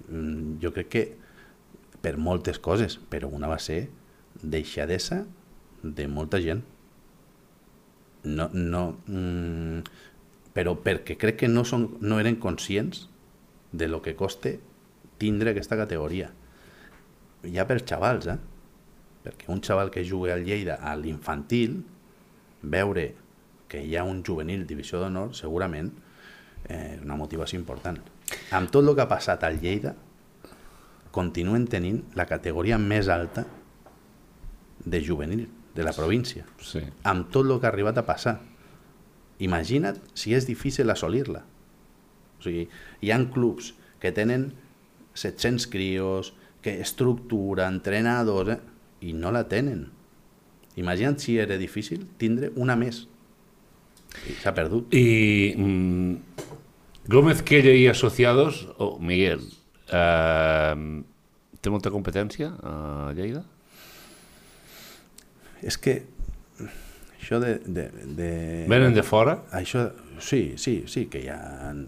[0.09, 1.05] mm, jo crec que
[2.01, 3.89] per moltes coses, però una va ser
[4.43, 5.25] deixadesa
[5.83, 6.63] de molta gent
[8.25, 9.81] no, no, mm,
[10.55, 13.07] però perquè crec que no, són, no eren conscients
[13.73, 14.59] de lo que coste
[15.19, 16.31] tindre aquesta categoria.
[17.47, 18.39] Ja per xavals, eh?
[19.25, 21.83] Perquè un xaval que juga al Lleida a l'infantil,
[22.63, 23.13] veure
[23.71, 25.93] que hi ha un juvenil divisió d'honor, segurament
[26.69, 27.99] eh, una motivació important.
[28.53, 29.95] Amb tot el que ha passat al Lleida,
[31.11, 33.47] continuen tenint la categoria més alta
[34.85, 36.81] de juvenil de la província Sí.
[37.05, 38.41] amb tot el que ha arribat a passar.
[39.39, 41.45] imagina't si és difícil assolir-la.
[42.41, 42.65] O sigui,
[43.01, 44.53] hi han clubs que tenen
[45.15, 48.59] 700 crios, que estructura, entrenadors, eh?
[49.01, 49.93] i no la tenen.
[50.75, 53.07] Imagina't si era difícil tindre una més.
[54.29, 54.93] I s'ha perdut.
[54.95, 56.15] Y mm,
[57.09, 59.41] Gómez Quelle y Asociados, o Miguel,
[59.93, 60.75] eh,
[61.61, 63.45] té molta competència a Lleida?
[65.63, 66.03] És que
[67.19, 67.57] això de...
[67.67, 68.29] de, de
[68.71, 69.39] Venen de fora?
[69.57, 69.89] Això,
[70.23, 71.41] sí, sí, sí que hi ha...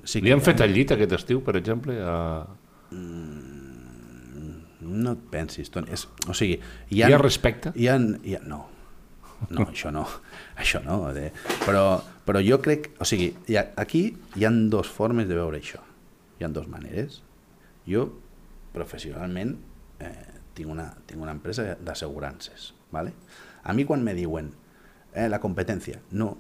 [0.05, 1.95] Sí Li que han hi ha- fet el llit aquest estiu, per exemple?
[2.03, 2.47] A...
[4.81, 5.93] No et pensis, Toni.
[5.95, 6.57] És, o sigui,
[6.91, 7.15] hi Hi ha...
[7.15, 7.71] ha respecte?
[7.77, 8.65] Hi ha, hi ha, no,
[9.49, 10.05] no, això no,
[10.61, 10.99] això no.
[11.65, 11.85] Però,
[12.27, 14.05] però jo crec, o sigui, ha, aquí
[14.37, 15.81] hi han dues formes de veure això.
[16.39, 17.23] Hi han dues maneres.
[17.89, 18.07] Jo,
[18.75, 19.57] professionalment,
[20.05, 20.13] eh,
[20.55, 22.75] tinc, una, tinc una empresa d'assegurances.
[22.91, 23.13] ¿vale?
[23.63, 24.53] A mi quan me diuen
[25.15, 26.37] eh, la competència, no,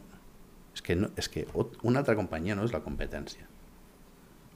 [0.74, 1.46] és que, no, és que
[1.82, 3.46] una altra companyia no és la competència.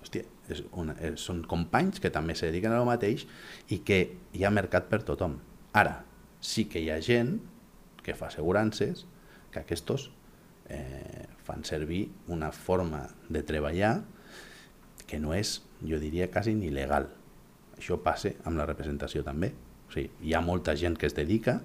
[0.04, 3.24] Hòstia, és una, és, són companys que també se dediquen a lo mateix
[3.72, 4.00] i que
[4.36, 5.38] hi ha mercat per tothom.
[5.74, 6.02] Ara,
[6.44, 7.38] sí que hi ha gent
[8.04, 9.06] que fa assegurances
[9.50, 10.10] que aquests
[10.68, 14.02] eh, fan servir una forma de treballar
[15.06, 17.10] que no és, jo diria, quasi ni legal.
[17.76, 19.52] Això passa amb la representació també.
[19.88, 21.58] O sigui, hi ha molta gent que es dedica,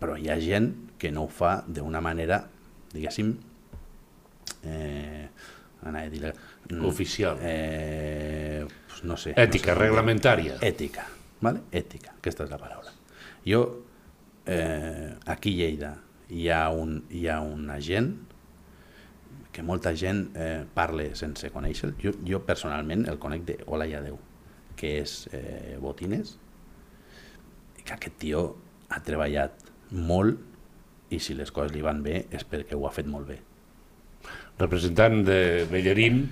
[0.00, 2.40] però hi ha gent que no ho fa d'una manera,
[2.94, 3.34] diguéssim,
[4.64, 5.28] eh,
[5.84, 6.32] anava a dir...
[6.70, 7.38] mm, Oficial.
[7.42, 9.34] Eh, pues no sé.
[9.36, 10.58] Ètica, no sé, reglamentària.
[10.62, 11.06] Ètica,
[11.40, 11.66] ¿vale?
[11.72, 12.94] Ètica, aquesta és la paraula.
[13.44, 13.83] Jo,
[14.46, 15.92] eh, aquí a Lleida,
[16.28, 18.12] hi ha un, hi ha un agent
[19.54, 23.94] que molta gent eh, parla sense conèixer jo, jo personalment el conec de Hola i
[23.94, 24.18] Adeu,
[24.74, 26.34] que és eh, Botines,
[27.84, 28.44] que aquest tio
[28.90, 33.06] ha treballat molt i si les coses li van bé és perquè ho ha fet
[33.06, 33.38] molt bé.
[34.58, 35.38] Representant de
[35.70, 36.24] Bellerín,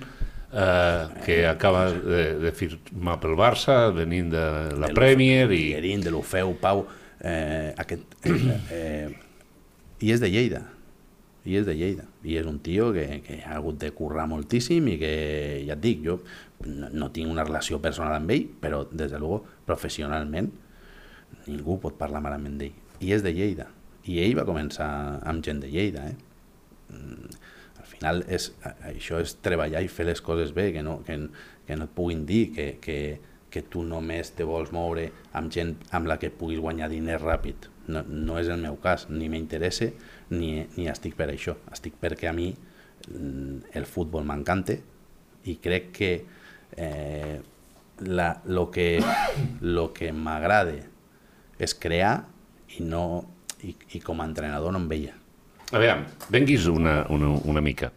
[0.51, 4.43] eh, que acaba de, de firmar pel Barça, venint de
[4.79, 5.63] la de Premier i...
[6.03, 6.85] De l'Ofeu, Pau,
[7.23, 9.09] eh, aquest, eh, eh,
[10.03, 10.61] i és de Lleida,
[11.47, 14.87] i és de Lleida, i és un tio que, que ha hagut de currar moltíssim
[14.91, 15.13] i que,
[15.67, 16.19] ja et dic, jo
[16.67, 20.51] no, no tinc una relació personal amb ell, però des de luego, professionalment,
[21.47, 22.77] ningú pot parlar malament d'ell.
[23.03, 23.67] I és de Lleida,
[24.07, 24.87] i ell va començar
[25.23, 26.15] amb gent de Lleida, eh?
[26.93, 27.35] Mm,
[27.79, 28.49] al final és,
[28.87, 31.17] això és treballar i fer les coses bé, que no, que,
[31.67, 32.97] que no et puguin dir que, que,
[33.53, 35.05] que tu només te vols moure
[35.37, 37.69] amb gent amb la que puguis guanyar diners ràpid.
[37.93, 39.91] No, no és el meu cas, ni m'interessa
[40.33, 41.55] ni, ni estic per això.
[41.73, 44.77] Estic perquè a mi mm, el futbol m'encanta
[45.45, 46.11] i crec que
[46.77, 47.35] eh,
[48.07, 48.87] la, lo que,
[49.61, 50.79] lo que m'agrada
[51.59, 52.15] és crear
[52.79, 53.03] i, no,
[53.61, 55.13] i, i com a entrenador no em veia.
[55.73, 57.91] A veure, venguis una, una, una mica.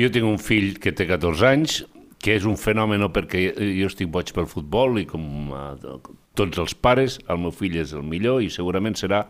[0.00, 1.82] Jo tinc un fill que té 14 anys,
[2.22, 5.96] que és un fenomen perquè jo estic boig pel futbol i com eh,
[6.38, 9.24] tots els pares, el meu fill és el millor i segurament serà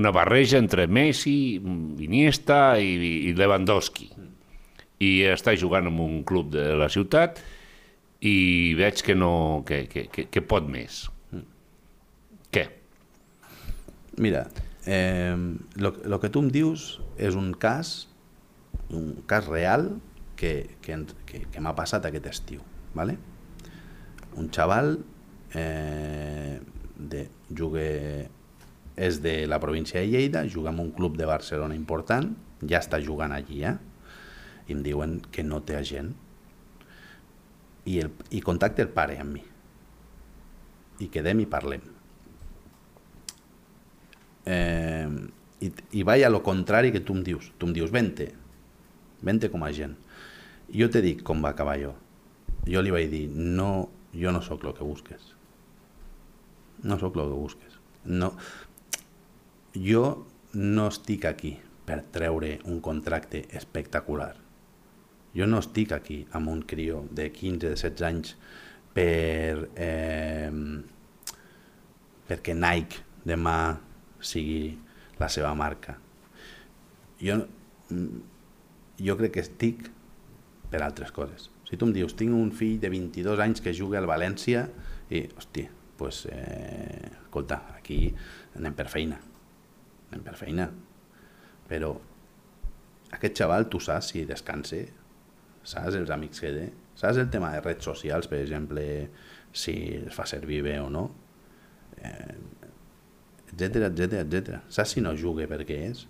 [0.00, 1.60] una barreja entre Messi,
[2.02, 2.96] Iniesta i,
[3.28, 4.08] i Lewandowski.
[5.00, 7.40] I està jugant en un club de la ciutat
[8.26, 11.06] i veig que no que, que, que, que pot més.
[12.50, 12.66] Què?
[14.20, 14.44] Mira,
[14.84, 15.36] eh,
[15.80, 18.10] lo, lo que tu em dius és un cas,
[18.90, 19.92] un cas real
[20.40, 20.96] que, que,
[21.28, 22.64] que, que m'ha passat aquest estiu.
[22.96, 23.18] ¿vale?
[24.40, 24.96] Un xaval
[25.54, 26.56] eh,
[26.96, 27.84] de, juga,
[28.96, 32.32] és de la província de Lleida, juga en un club de Barcelona important,
[32.64, 33.76] ja està jugant allí, eh?
[34.68, 36.12] i em diuen que no té agent.
[37.84, 39.46] I, el, i contacta el pare amb mi.
[41.00, 41.88] I quedem i parlem
[44.50, 45.08] eh,
[45.60, 47.50] i, i vaig a lo contrari que tu em dius.
[47.58, 48.30] Tu em dius, vente,
[49.22, 49.96] vente com a gent.
[50.70, 51.94] Jo te dic com va acabar jo.
[52.68, 55.32] Jo li vaig dir, no, jo no sóc el que busques.
[56.84, 57.78] No sóc el que busques.
[58.04, 58.32] No,
[59.74, 60.04] jo
[60.54, 61.56] no estic aquí
[61.86, 64.34] per treure un contracte espectacular.
[65.34, 68.34] Jo no estic aquí amb un crió de 15, de 16 anys
[68.94, 70.50] per, eh,
[72.30, 73.78] perquè Nike demà
[74.20, 74.76] sigui
[75.20, 75.96] la seva marca.
[77.20, 77.36] Jo,
[77.90, 78.20] mm,
[79.06, 79.90] jo crec que estic
[80.70, 81.48] per altres coses.
[81.68, 84.64] Si tu em dius, tinc un fill de 22 anys que juga al València
[85.10, 88.08] i, hòstia, pues, eh, escolta, aquí
[88.58, 89.18] anem per feina.
[90.10, 90.66] Anem per feina.
[91.70, 91.92] Però
[93.14, 94.80] aquest xaval, tu saps si descansa,
[95.62, 98.84] saps els amics que té, saps el tema de redes socials, per exemple,
[99.52, 101.08] si es fa servir bé o no,
[101.98, 102.38] eh,
[103.50, 104.62] etc etc.
[104.70, 106.06] Saps si no juga perquè és?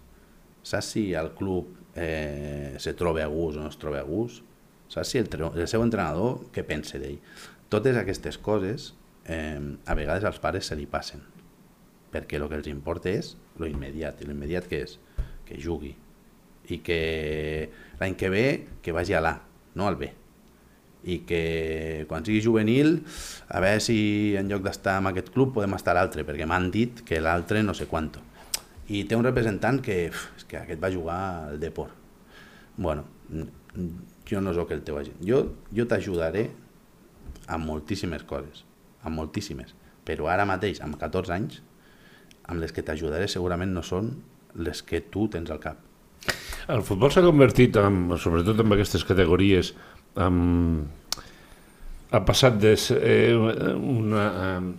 [0.63, 4.45] Saps si el club eh, se troba a gust o no es troba a gust?
[4.91, 7.21] Saps si el, el seu entrenador què pensa d'ell?
[7.71, 8.93] Totes aquestes coses
[9.25, 11.23] eh, a vegades als pares se li passen
[12.11, 14.21] perquè el que els importa és lo immediat.
[14.21, 14.97] I l'immediat què és?
[15.47, 15.95] Que jugui.
[16.71, 17.01] I que
[18.01, 18.47] l'any que ve
[18.83, 19.37] que vagi a l'A,
[19.79, 20.11] no al B.
[21.11, 21.43] I que
[22.11, 22.99] quan sigui juvenil,
[23.49, 26.69] a veure si en lloc d'estar en aquest club podem estar a l'altre, perquè m'han
[26.75, 28.21] dit que l'altre no sé quanto.
[28.91, 31.97] I té un representant que, és que aquest va jugar al Deport.
[32.77, 33.07] Bueno,
[34.31, 35.19] jo no sóc el teu agent.
[35.27, 35.43] Jo,
[35.75, 36.49] jo t'ajudaré
[37.51, 38.65] amb moltíssimes coses,
[39.03, 39.75] amb moltíssimes.
[40.07, 41.61] Però ara mateix, amb 14 anys,
[42.47, 44.15] amb les que t'ajudaré segurament no són
[44.59, 45.83] les que tu tens al cap.
[46.71, 49.73] El futbol s'ha convertit, en, sobretot en aquestes categories,
[50.21, 50.41] en,
[52.11, 54.71] ha passat de ser eh, una, eh,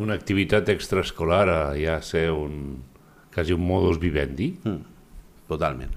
[0.00, 2.80] una activitat extraescolar a ja ser un,
[3.34, 4.52] quasi un modus vivendi.
[4.64, 4.80] Mm,
[5.48, 5.92] totalment.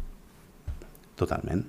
[1.20, 1.64] Totalment.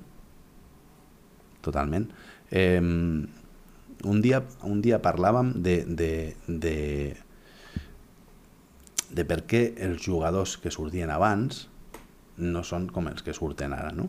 [1.65, 2.09] Totalment.
[2.51, 6.13] Eh, un, dia, un dia parlàvem de, de,
[6.47, 6.77] de,
[9.11, 11.65] de per què els jugadors que sortien abans
[12.39, 14.09] no són com els que surten ara, no?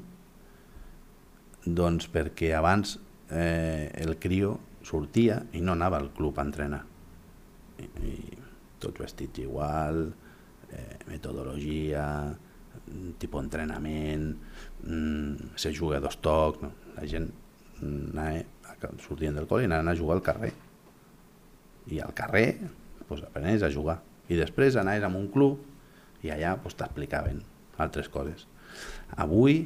[1.65, 2.97] Doncs perquè abans
[3.29, 6.83] eh, el crio sortia i no anava al club a entrenar.
[7.81, 8.15] I, i
[8.81, 10.03] tots vestits igual,
[10.69, 12.05] eh, metodologia,
[13.17, 14.27] tipus d'entrenament,
[14.83, 16.71] mm, se juga a dos tocs, no?
[16.95, 17.31] la gent
[17.81, 20.51] mm, anava, sortien del col·le i anaven a jugar al carrer.
[21.91, 22.49] I al carrer
[23.07, 23.99] pues, aprenies a jugar.
[24.29, 27.41] I després anaves a un club i allà pues, t'explicaven
[27.81, 28.47] altres coses.
[29.15, 29.65] Avui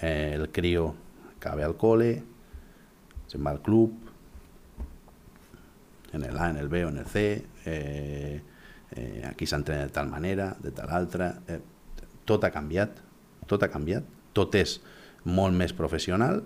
[0.00, 0.92] eh, el crio
[1.36, 2.14] acaba al col·le,
[3.28, 4.04] se'n va al club,
[6.14, 8.40] en el A, en el B o en el C, eh,
[8.92, 11.60] eh, aquí s'entrena de tal manera, de tal altra, eh,
[12.24, 13.00] tot ha canviat,
[13.50, 14.78] tot ha canviat, tot és
[15.24, 16.44] molt més professional,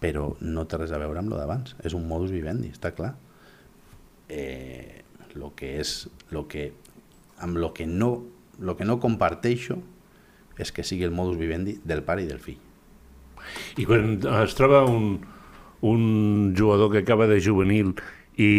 [0.00, 3.14] però no té res a veure amb lo d'abans, és un modus vivendi, està clar.
[4.28, 5.02] Eh,
[5.34, 6.72] lo que és, lo que,
[7.38, 8.24] amb lo que no,
[8.58, 9.78] lo que no comparteixo
[10.58, 12.58] és que sigui el modus vivendi del pare i del fill.
[13.76, 15.20] I quan es troba un,
[15.84, 17.92] un jugador que acaba de juvenil
[18.40, 18.50] i,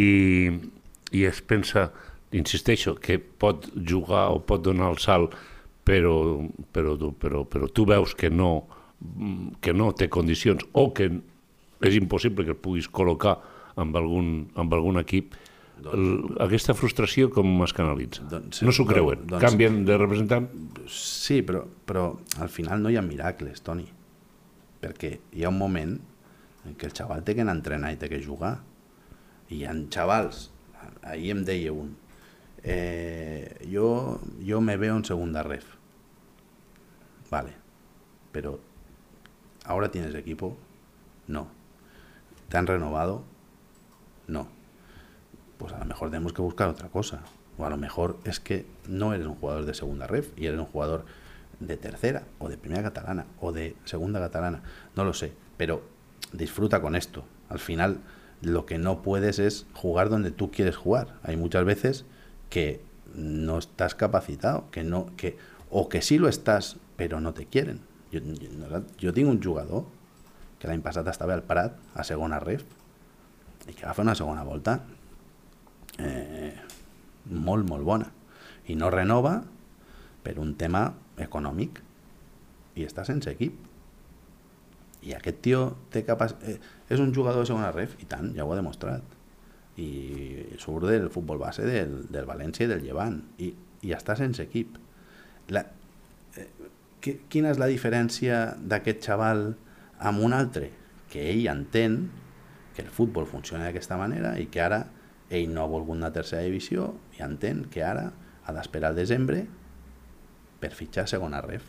[1.11, 1.89] i es pensa,
[2.31, 5.33] insisteixo, que pot jugar o pot donar el salt,
[5.87, 6.13] però,
[6.71, 8.67] però, tu- però, però tu veus que no,
[9.61, 11.09] que no té condicions o que
[11.85, 13.37] és impossible que el puguis col·locar
[13.77, 15.35] amb algun, amb algun equip,
[15.85, 16.07] el,
[16.41, 18.25] aquesta frustració com es canalitza?
[18.31, 20.47] Doncs- no s'ho creuen, doncs- canvien de representant?
[20.89, 22.09] Sí, però, però
[22.41, 23.85] al final no hi ha miracles, Toni.
[24.81, 25.93] Perquè hi ha un moment
[26.65, 28.57] en què el xaval té que anar a entrenar i té que jugar.
[29.49, 30.47] I hi ha xavals,
[31.03, 31.93] ahir em deia un,
[32.63, 35.75] eh, yo, yo me veo en segunda ref.
[37.29, 37.53] Vale,
[38.31, 38.59] pero
[39.67, 40.57] ¿ahora tienes equipo?
[41.27, 41.47] No.
[42.49, 43.23] ¿Te han renovado?
[44.27, 44.47] No.
[45.57, 47.21] Pues a lo mejor tenemos que buscar otra cosa.
[47.57, 50.59] O a lo mejor es que no eres un jugador de segunda ref y eres
[50.59, 51.05] un jugador
[51.59, 54.61] de tercera o de primera catalana o de segunda catalana.
[54.95, 55.33] No lo sé.
[55.57, 55.83] Pero
[56.33, 57.25] disfruta con esto.
[57.49, 57.99] Al final
[58.41, 61.15] lo que no puedes es jugar donde tú quieres jugar.
[61.23, 62.05] Hay muchas veces
[62.49, 62.81] que
[63.15, 65.37] no estás capacitado, que no, que,
[65.69, 67.81] o que sí lo estás, pero no te quieren.
[68.11, 69.85] Jo, jo, jo tinc un jugador
[70.57, 72.63] que l'any passat estava al Prat, a segona ref,
[73.67, 74.77] i que va fer una segona volta
[75.99, 76.53] eh,
[77.29, 78.07] molt, molt bona.
[78.67, 79.37] I no renova
[80.23, 80.87] per un tema
[81.23, 81.81] econòmic
[82.77, 83.55] i està sense equip.
[85.07, 85.61] I aquest tio
[85.93, 86.35] té capac...
[86.47, 86.57] eh,
[86.89, 89.15] és un jugador de segona ref, i tant, ja ho ha demostrat.
[89.77, 93.51] I surt del futbol base del, del València i del Llevant, i,
[93.85, 94.79] i està sense equip.
[95.53, 95.63] La,
[96.35, 96.47] eh,
[97.31, 99.49] quina és la diferència d'aquest xaval
[99.99, 100.71] amb un altre?
[101.11, 102.07] Que ell entén
[102.75, 104.83] que el futbol funciona d'aquesta manera i que ara
[105.33, 108.11] ell no ha volgut una tercera divisió i entén que ara
[108.45, 109.45] ha d'esperar al desembre
[110.61, 111.65] per fitxar segona ref.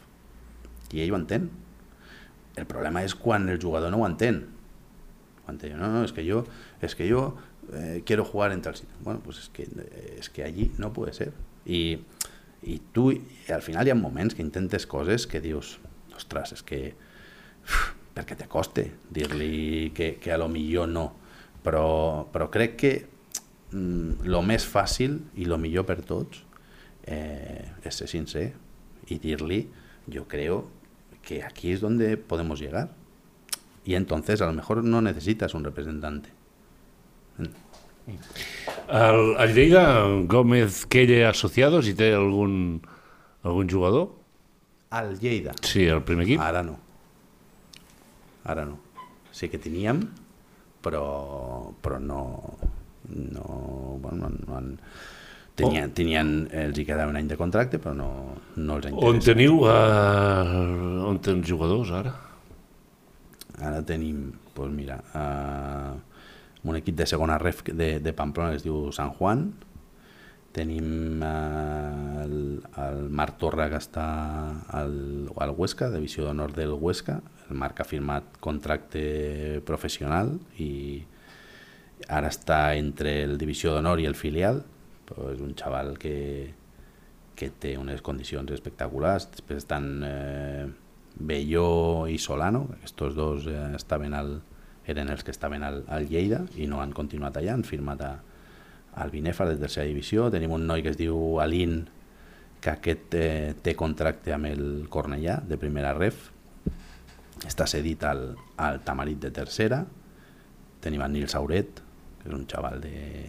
[0.92, 1.48] I ell ho entén.
[2.59, 4.44] El problema és quan el jugador no ho entén.
[5.44, 6.45] Quan diu, no, no, es que yo,
[6.82, 7.36] es que yo
[7.72, 8.95] eh, quiero jugar en tal sitio.
[9.01, 11.32] Bueno, pues es que, eh, es que allí no puede ser.
[11.66, 12.05] I,
[12.62, 15.76] i tu, i al final hi ha moments que intentes coses que dius,
[16.16, 16.80] ostres, és que
[17.62, 21.06] uf, perquè te coste dir-li que, que a lo millor no.
[21.62, 22.92] Però, però crec que
[23.72, 26.42] mm, lo més fàcil i lo millor per tots
[27.06, 28.48] eh, és ser sincer
[29.09, 29.66] y dir-li,
[30.06, 30.68] yo creo
[31.22, 32.90] que aquí es donde podemos llegar.
[33.84, 36.30] Y entonces a lo mejor no necesitas un representante.
[38.89, 39.82] El, el Lleida,
[40.24, 42.80] Gómez Quelle Associados, hi té algun,
[43.45, 44.09] algun jugador?
[44.97, 45.53] Al Lleida.
[45.61, 46.41] Sí, el primer equip.
[46.41, 46.78] Ara no.
[48.49, 48.78] Ara no.
[49.32, 50.01] Sí que teníem,
[50.82, 51.05] però,
[51.84, 52.22] però no...
[53.09, 53.45] no,
[54.03, 54.72] bueno, no, no han,
[55.57, 58.09] tenien, tenien, els hi quedava un any de contracte, però no,
[58.57, 59.32] no els On interessa.
[59.32, 59.61] teniu...
[59.64, 62.12] Uh, on tens jugadors, ara?
[63.59, 65.97] Ara tenim, doncs mira, uh,
[66.64, 69.50] un equip de segona ref de, de Pamplona que es diu San Juan,
[70.56, 72.38] tenim uh, el,
[72.82, 74.06] el Marc Torra que està
[74.74, 81.04] al, al Huesca, divisió d'honor del Huesca, el Marc ha firmat contracte professional i
[82.09, 84.62] ara està entre el divisió d'honor i el filial,
[85.09, 86.16] però és un xaval que,
[87.38, 90.66] que té unes condicions espectaculars, després estan eh,
[91.18, 94.38] Belló i Solano, aquests dos eh, estaven al,
[94.89, 98.12] eren els que estaven al, al Lleida i no han continuat allà, han firmat a,
[98.99, 101.82] al Binèfar de tercera divisió, tenim un noi que es diu Alin,
[102.59, 106.30] que aquest eh, té contracte amb el Cornellà de primera ref,
[107.47, 109.84] està cedit al, al Tamarit de tercera,
[110.82, 111.82] tenim el Nil Sauret,
[112.18, 113.28] que és un xaval de,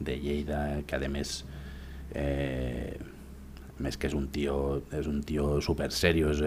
[0.00, 1.42] de Lleida que a més
[2.14, 2.96] eh,
[3.82, 4.56] més que és un tio,
[4.96, 6.40] és un tio super serio, és,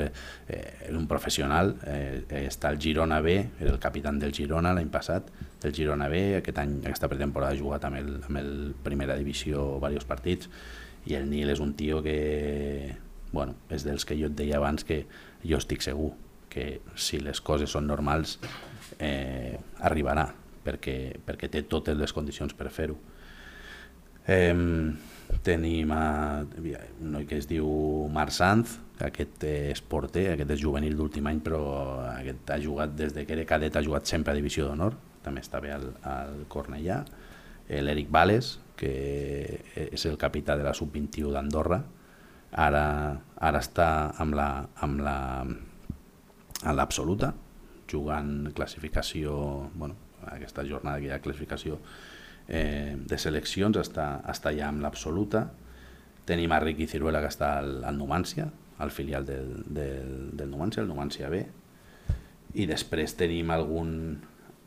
[0.47, 4.89] eh, és un professional, eh, està al Girona B, era el capità del Girona l'any
[4.93, 5.29] passat,
[5.61, 8.51] del Girona B, aquest any, aquesta pretemporada ha jugat amb el, amb el
[8.83, 10.49] primera divisió diversos partits,
[11.05, 12.95] i el Nil és un tio que,
[13.31, 15.03] bueno, és dels que jo et deia abans que
[15.43, 16.13] jo estic segur
[16.53, 18.37] que si les coses són normals
[18.99, 20.27] eh, arribarà,
[20.63, 22.95] perquè, perquè té totes les condicions per fer-ho.
[24.27, 24.53] Eh,
[25.43, 27.67] tenim a, un noi que es diu
[28.13, 31.63] Marc Sanz, que aquest és porter, aquest és juvenil d'últim any, però
[32.11, 35.41] aquest ha jugat des de que era cadet, ha jugat sempre a Divisió d'Honor, també
[35.41, 37.03] està bé al, al Cornellà.
[37.63, 38.93] L'Eric Vales, que
[39.87, 41.79] és el capità de la Sub-21 d'Andorra,
[42.51, 42.85] ara,
[43.39, 43.87] ara està
[44.21, 44.49] amb la,
[44.85, 45.17] amb la,
[46.63, 47.31] en l'absoluta,
[47.89, 49.35] jugant classificació,
[49.73, 49.95] bueno,
[50.31, 51.79] aquesta jornada que hi ha classificació
[52.47, 55.47] eh, de seleccions, està, està ja amb l'absoluta.
[56.27, 58.47] Tenim a Riqui Ciruela que està al, al Numància,
[58.83, 61.43] al filial del, del, del Numància, el Numància B.
[62.53, 63.93] I després tenim algun,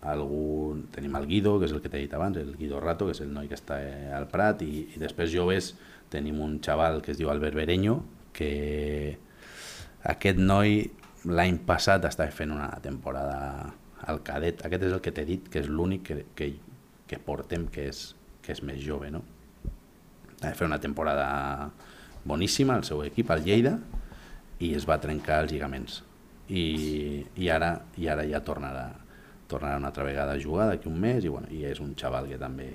[0.03, 0.87] algun...
[0.95, 3.23] Tenim el Guido, que és el que t'he dit abans, el Guido Rato, que és
[3.25, 5.75] el noi que està eh, al Prat, i, i després joves
[6.13, 8.01] tenim un xaval que es diu Albert Bereño,
[8.37, 9.17] que
[10.07, 10.85] aquest noi
[11.27, 13.73] l'any passat estava fent una temporada
[14.07, 16.51] al cadet, aquest és el que t'he dit que és l'únic que, que,
[17.07, 18.11] que portem que és,
[18.43, 19.23] que és més jove no?
[20.43, 21.71] va fer una temporada
[22.27, 23.77] boníssima al seu equip, al Lleida
[24.61, 26.03] i es va trencar els lligaments
[26.49, 28.89] i, i, ara, i ara ja tornarà
[29.47, 32.27] tornarà una altra vegada a jugar d'aquí un mes i, bueno, i és un xaval
[32.31, 32.69] que també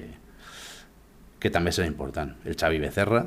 [1.41, 3.25] que també serà important el Xavi Becerra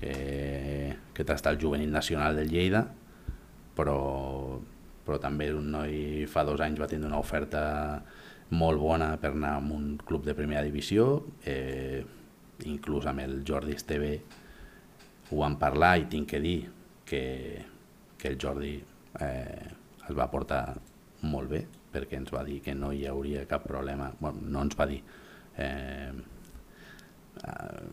[0.00, 2.84] que, que està al juvenil nacional del Lleida
[3.76, 4.60] però,
[5.06, 7.64] però també un noi fa dos anys va tindre una oferta
[8.54, 12.04] molt bona per anar a un club de primera divisió, eh,
[12.70, 14.10] inclús amb el Jordi Esteve
[15.30, 16.58] ho vam parlar i tinc que dir
[17.04, 17.22] que,
[18.18, 18.74] que el Jordi
[19.20, 19.66] eh,
[20.04, 20.62] es va portar
[21.24, 24.76] molt bé perquè ens va dir que no hi hauria cap problema, bueno, no ens
[24.78, 25.00] va dir,
[25.56, 26.12] eh,
[27.44, 27.84] eh,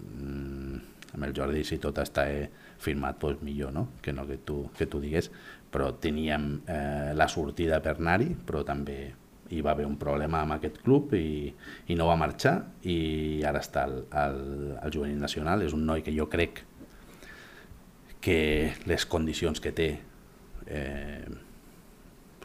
[1.11, 2.49] amb el Jordi si tot està eh,
[2.81, 3.87] firmat doncs millor no?
[4.01, 5.29] que no que tu, que tu digués
[5.71, 8.99] però teníem eh, la sortida per anar-hi però també
[9.51, 11.51] hi va haver un problema amb aquest club i,
[11.91, 12.55] i no va marxar
[12.87, 14.41] i ara està al, al,
[14.81, 16.63] al juvenil nacional és un noi que jo crec
[18.21, 18.39] que
[18.85, 19.89] les condicions que té
[20.67, 21.25] eh,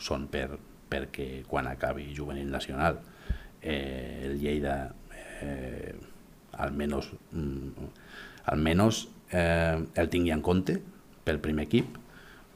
[0.00, 0.48] són per,
[0.88, 3.00] perquè quan acabi juvenil nacional
[3.60, 4.78] eh, el Lleida
[5.42, 5.94] eh,
[6.56, 7.90] almenys mm,
[8.52, 10.78] almenys eh, el tingui en compte
[11.26, 11.96] pel primer equip,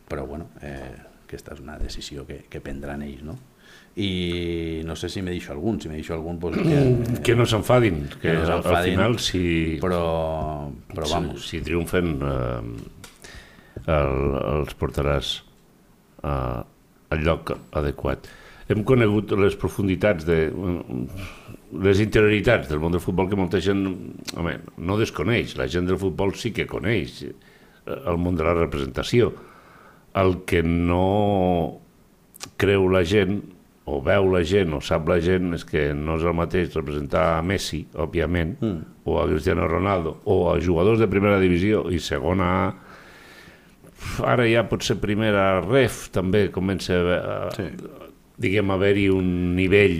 [0.08, 0.94] però bueno, eh,
[1.24, 3.36] aquesta és una decisió que, que prendran ells, no?
[3.98, 7.46] I no sé si m'he dit algun, si m'he dit algun, pues, que, Que no
[7.46, 12.60] s'enfadin, que, Que no al final si, però, però vamos, si, si triomfen eh,
[13.86, 14.14] el,
[14.54, 15.34] els portaràs
[16.22, 16.60] eh,
[17.10, 18.30] al lloc adequat.
[18.70, 20.38] Hem conegut les profunditats de
[21.82, 23.82] les interioritats del món del futbol que molta gent
[24.38, 25.56] home, no desconeix.
[25.58, 27.32] La gent del futbol sí que coneix eh,
[27.86, 29.32] el món de la representació.
[30.18, 31.80] El que no
[32.60, 33.40] creu la gent
[33.86, 37.24] o veu la gent o sap la gent és que no és el mateix representar
[37.38, 39.02] a Messi, òbviament, mm.
[39.08, 42.62] o a Cristiano Ronaldo, o a jugadors de primera divisió i segona A,
[44.30, 47.66] ara ja pot ser primera ref, també comença a, Sí.
[48.40, 49.98] diguem, a haver-hi un nivell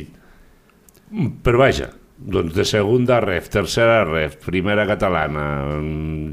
[1.43, 5.45] però vaja, doncs de segunda ref, tercera ref, primera catalana,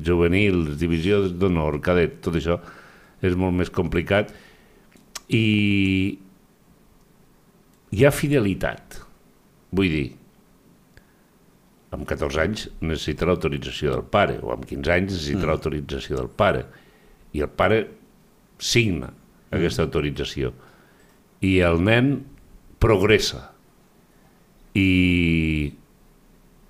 [0.06, 2.60] juvenils, divisió d'honor, cadet, tot això,
[3.26, 4.30] és molt més complicat.
[5.34, 6.20] I
[7.92, 9.02] hi ha fidelitat.
[9.78, 10.08] Vull dir,
[11.96, 15.50] amb 14 anys necessita l'autorització del pare, o amb 15 anys necessita mm.
[15.52, 16.66] l'autorització del pare.
[17.36, 17.82] I el pare
[18.58, 19.12] signa
[19.54, 20.54] aquesta autorització.
[21.46, 22.16] I el nen
[22.82, 23.44] progressa.
[24.78, 24.88] I,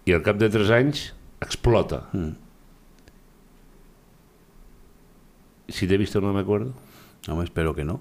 [0.07, 1.07] i al cap de 3 anys
[1.43, 2.03] explota.
[2.13, 2.35] Mm.
[5.67, 6.71] Si t'he vist no m'acuerdo,
[7.27, 7.99] Home, espero que no.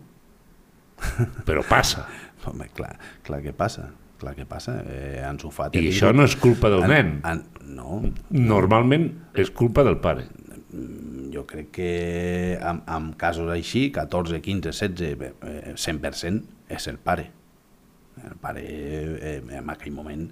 [1.48, 2.06] però passa.
[2.46, 3.90] Home, clar, clar que passa.
[4.20, 4.78] Clar que passa.
[4.88, 5.82] Eh, Ansu Fati...
[5.82, 7.18] I això no és culpa del nen.
[7.28, 10.28] An, no, Normalment és culpa del pare.
[11.32, 11.90] jo crec que
[12.64, 17.26] amb, amb casos així, 14, 15, 16, bé, eh, 100% és el pare.
[18.24, 20.24] El pare eh, en aquell moment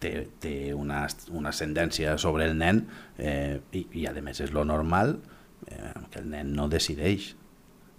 [0.00, 2.84] té, té una, una ascendència sobre el nen
[3.18, 5.16] eh, i, i a més és lo normal
[5.70, 7.34] eh, que el nen no decideix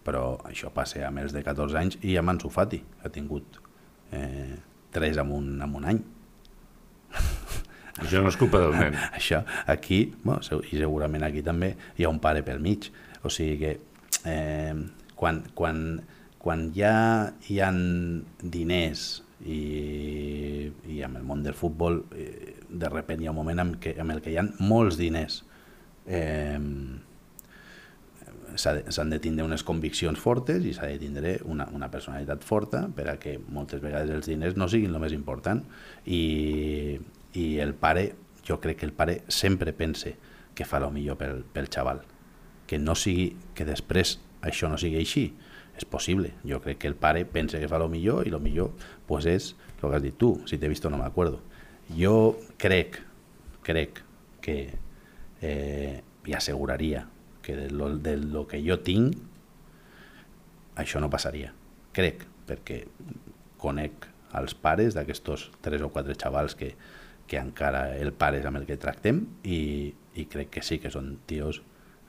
[0.08, 3.60] però això passa amb els de 14 anys i amb Ansu Fati, que ha tingut
[4.16, 4.56] eh,
[4.96, 6.00] 3 en un, en un any.
[7.98, 8.96] Això no és culpa del nen.
[9.18, 10.40] Això, aquí, bueno,
[10.70, 12.92] i segurament aquí també, hi ha un pare pel mig.
[13.26, 13.74] O sigui que
[14.30, 14.76] eh,
[15.18, 15.82] quan, quan,
[16.40, 16.94] quan ja
[17.50, 19.08] hi ha diners
[19.44, 19.60] i,
[20.94, 23.98] i amb el món del futbol, eh, de repent hi ha un moment en, què,
[24.00, 25.42] en el que hi ha molts diners.
[26.06, 26.62] Eh,
[28.58, 33.08] s'han de tindre unes conviccions fortes i s'ha de tindre una, una personalitat forta per
[33.12, 35.64] a que moltes vegades els diners no siguin el més important.
[36.06, 36.98] I,
[37.38, 38.10] i el pare,
[38.48, 40.16] jo crec que el pare sempre pense
[40.58, 42.02] que fa el millor pel, pel xaval.
[42.68, 45.28] Que no sigui, que després això no sigui així.
[45.78, 48.74] És possible, jo crec que el pare pensa que fa el millor i el millor
[49.06, 51.44] pues és el que has dit tu, si t'he vist no m'acuerdo
[51.96, 53.00] jo crec
[53.64, 54.02] crec
[54.42, 54.74] que
[55.42, 57.06] eh, i asseguraria
[57.48, 59.16] que de lo, de lo que jo tinc
[60.76, 61.54] això no passaria.
[61.96, 62.82] Crec, perquè
[63.62, 66.74] conec els pares d'aquests tres o quatre xavals que,
[67.28, 70.92] que encara el pare és amb el que tractem i, i crec que sí que
[70.92, 71.62] són tios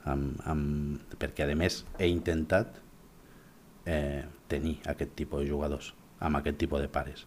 [0.03, 2.77] amb, amb, perquè a més he intentat
[3.87, 7.23] eh, tenir aquest tipus de jugadors amb aquest tipus de pares.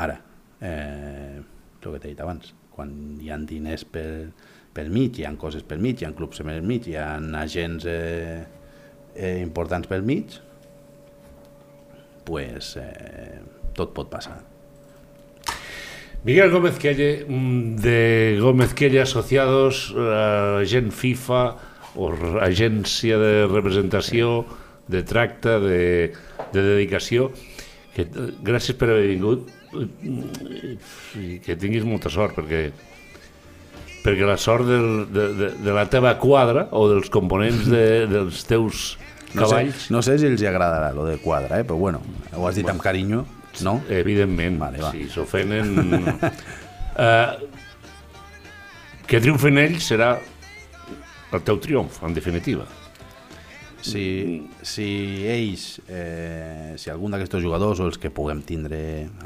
[0.00, 0.16] Ara,
[0.64, 1.42] eh,
[1.84, 4.32] el que t'he dit abans, quan hi ha diners per,
[4.74, 7.86] pel mig, hi ha coses pel mig, hi ha clubs pel mig, hi ha agents
[7.86, 8.42] eh,
[9.14, 10.34] eh, importants pel mig,
[12.24, 13.38] pues, eh,
[13.76, 14.40] tot pot passar.
[16.24, 17.26] Miguel Gómez Quelle,
[17.84, 21.42] de Gómez Quelle Asociados, eh, agent FIFA
[22.00, 22.08] o
[22.42, 24.46] agència de representació,
[24.88, 25.82] de tracte, de,
[26.52, 27.28] de dedicació,
[27.94, 32.70] que, eh, gràcies per haver vingut i que tinguis molta sort, perquè
[34.04, 38.44] perquè la sort del, de, de, de la teva quadra o dels components de, dels
[38.48, 38.84] teus
[39.32, 41.64] No sé, cavalls, no sé si els hi agradarà lo de quadra, eh?
[41.66, 42.02] però bueno,
[42.36, 43.24] ho has dit amb carinyo,
[43.66, 43.78] no?
[43.88, 44.92] evidentment, Vale, va.
[44.92, 45.72] si s'ofenen...
[47.00, 47.32] uh,
[49.08, 50.14] que triomfen ells serà
[51.34, 52.68] el teu triomf, en definitiva.
[53.84, 54.04] Si,
[54.64, 54.86] si
[55.28, 58.78] ells, eh, si algun d'aquests jugadors o els que puguem tindre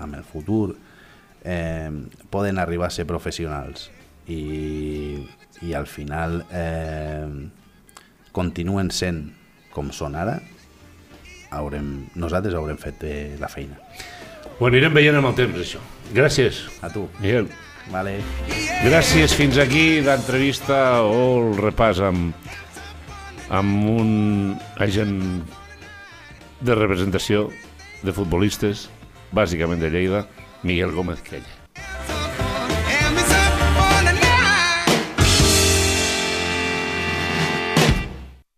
[0.02, 0.72] amb el futur
[1.44, 1.92] eh,
[2.32, 3.86] poden arribar a ser professionals
[4.28, 5.18] i,
[5.64, 7.28] i al final eh,
[8.32, 9.24] continuen sent
[9.74, 10.38] com són ara,
[11.54, 13.78] haurem, nosaltres haurem fet eh, la feina.
[14.58, 15.80] Ho anirem veient amb el temps, això.
[16.14, 17.06] Gràcies, A tu.
[17.22, 17.48] Miguel.
[17.92, 18.18] Vale.
[18.84, 22.34] Gràcies, fins aquí l'entrevista o el repàs amb,
[23.48, 24.10] amb un
[24.82, 25.14] agent
[26.60, 27.46] de representació
[28.02, 28.88] de futbolistes,
[29.32, 30.26] bàsicament de Lleida,
[30.66, 31.57] Miguel Gómez Quella.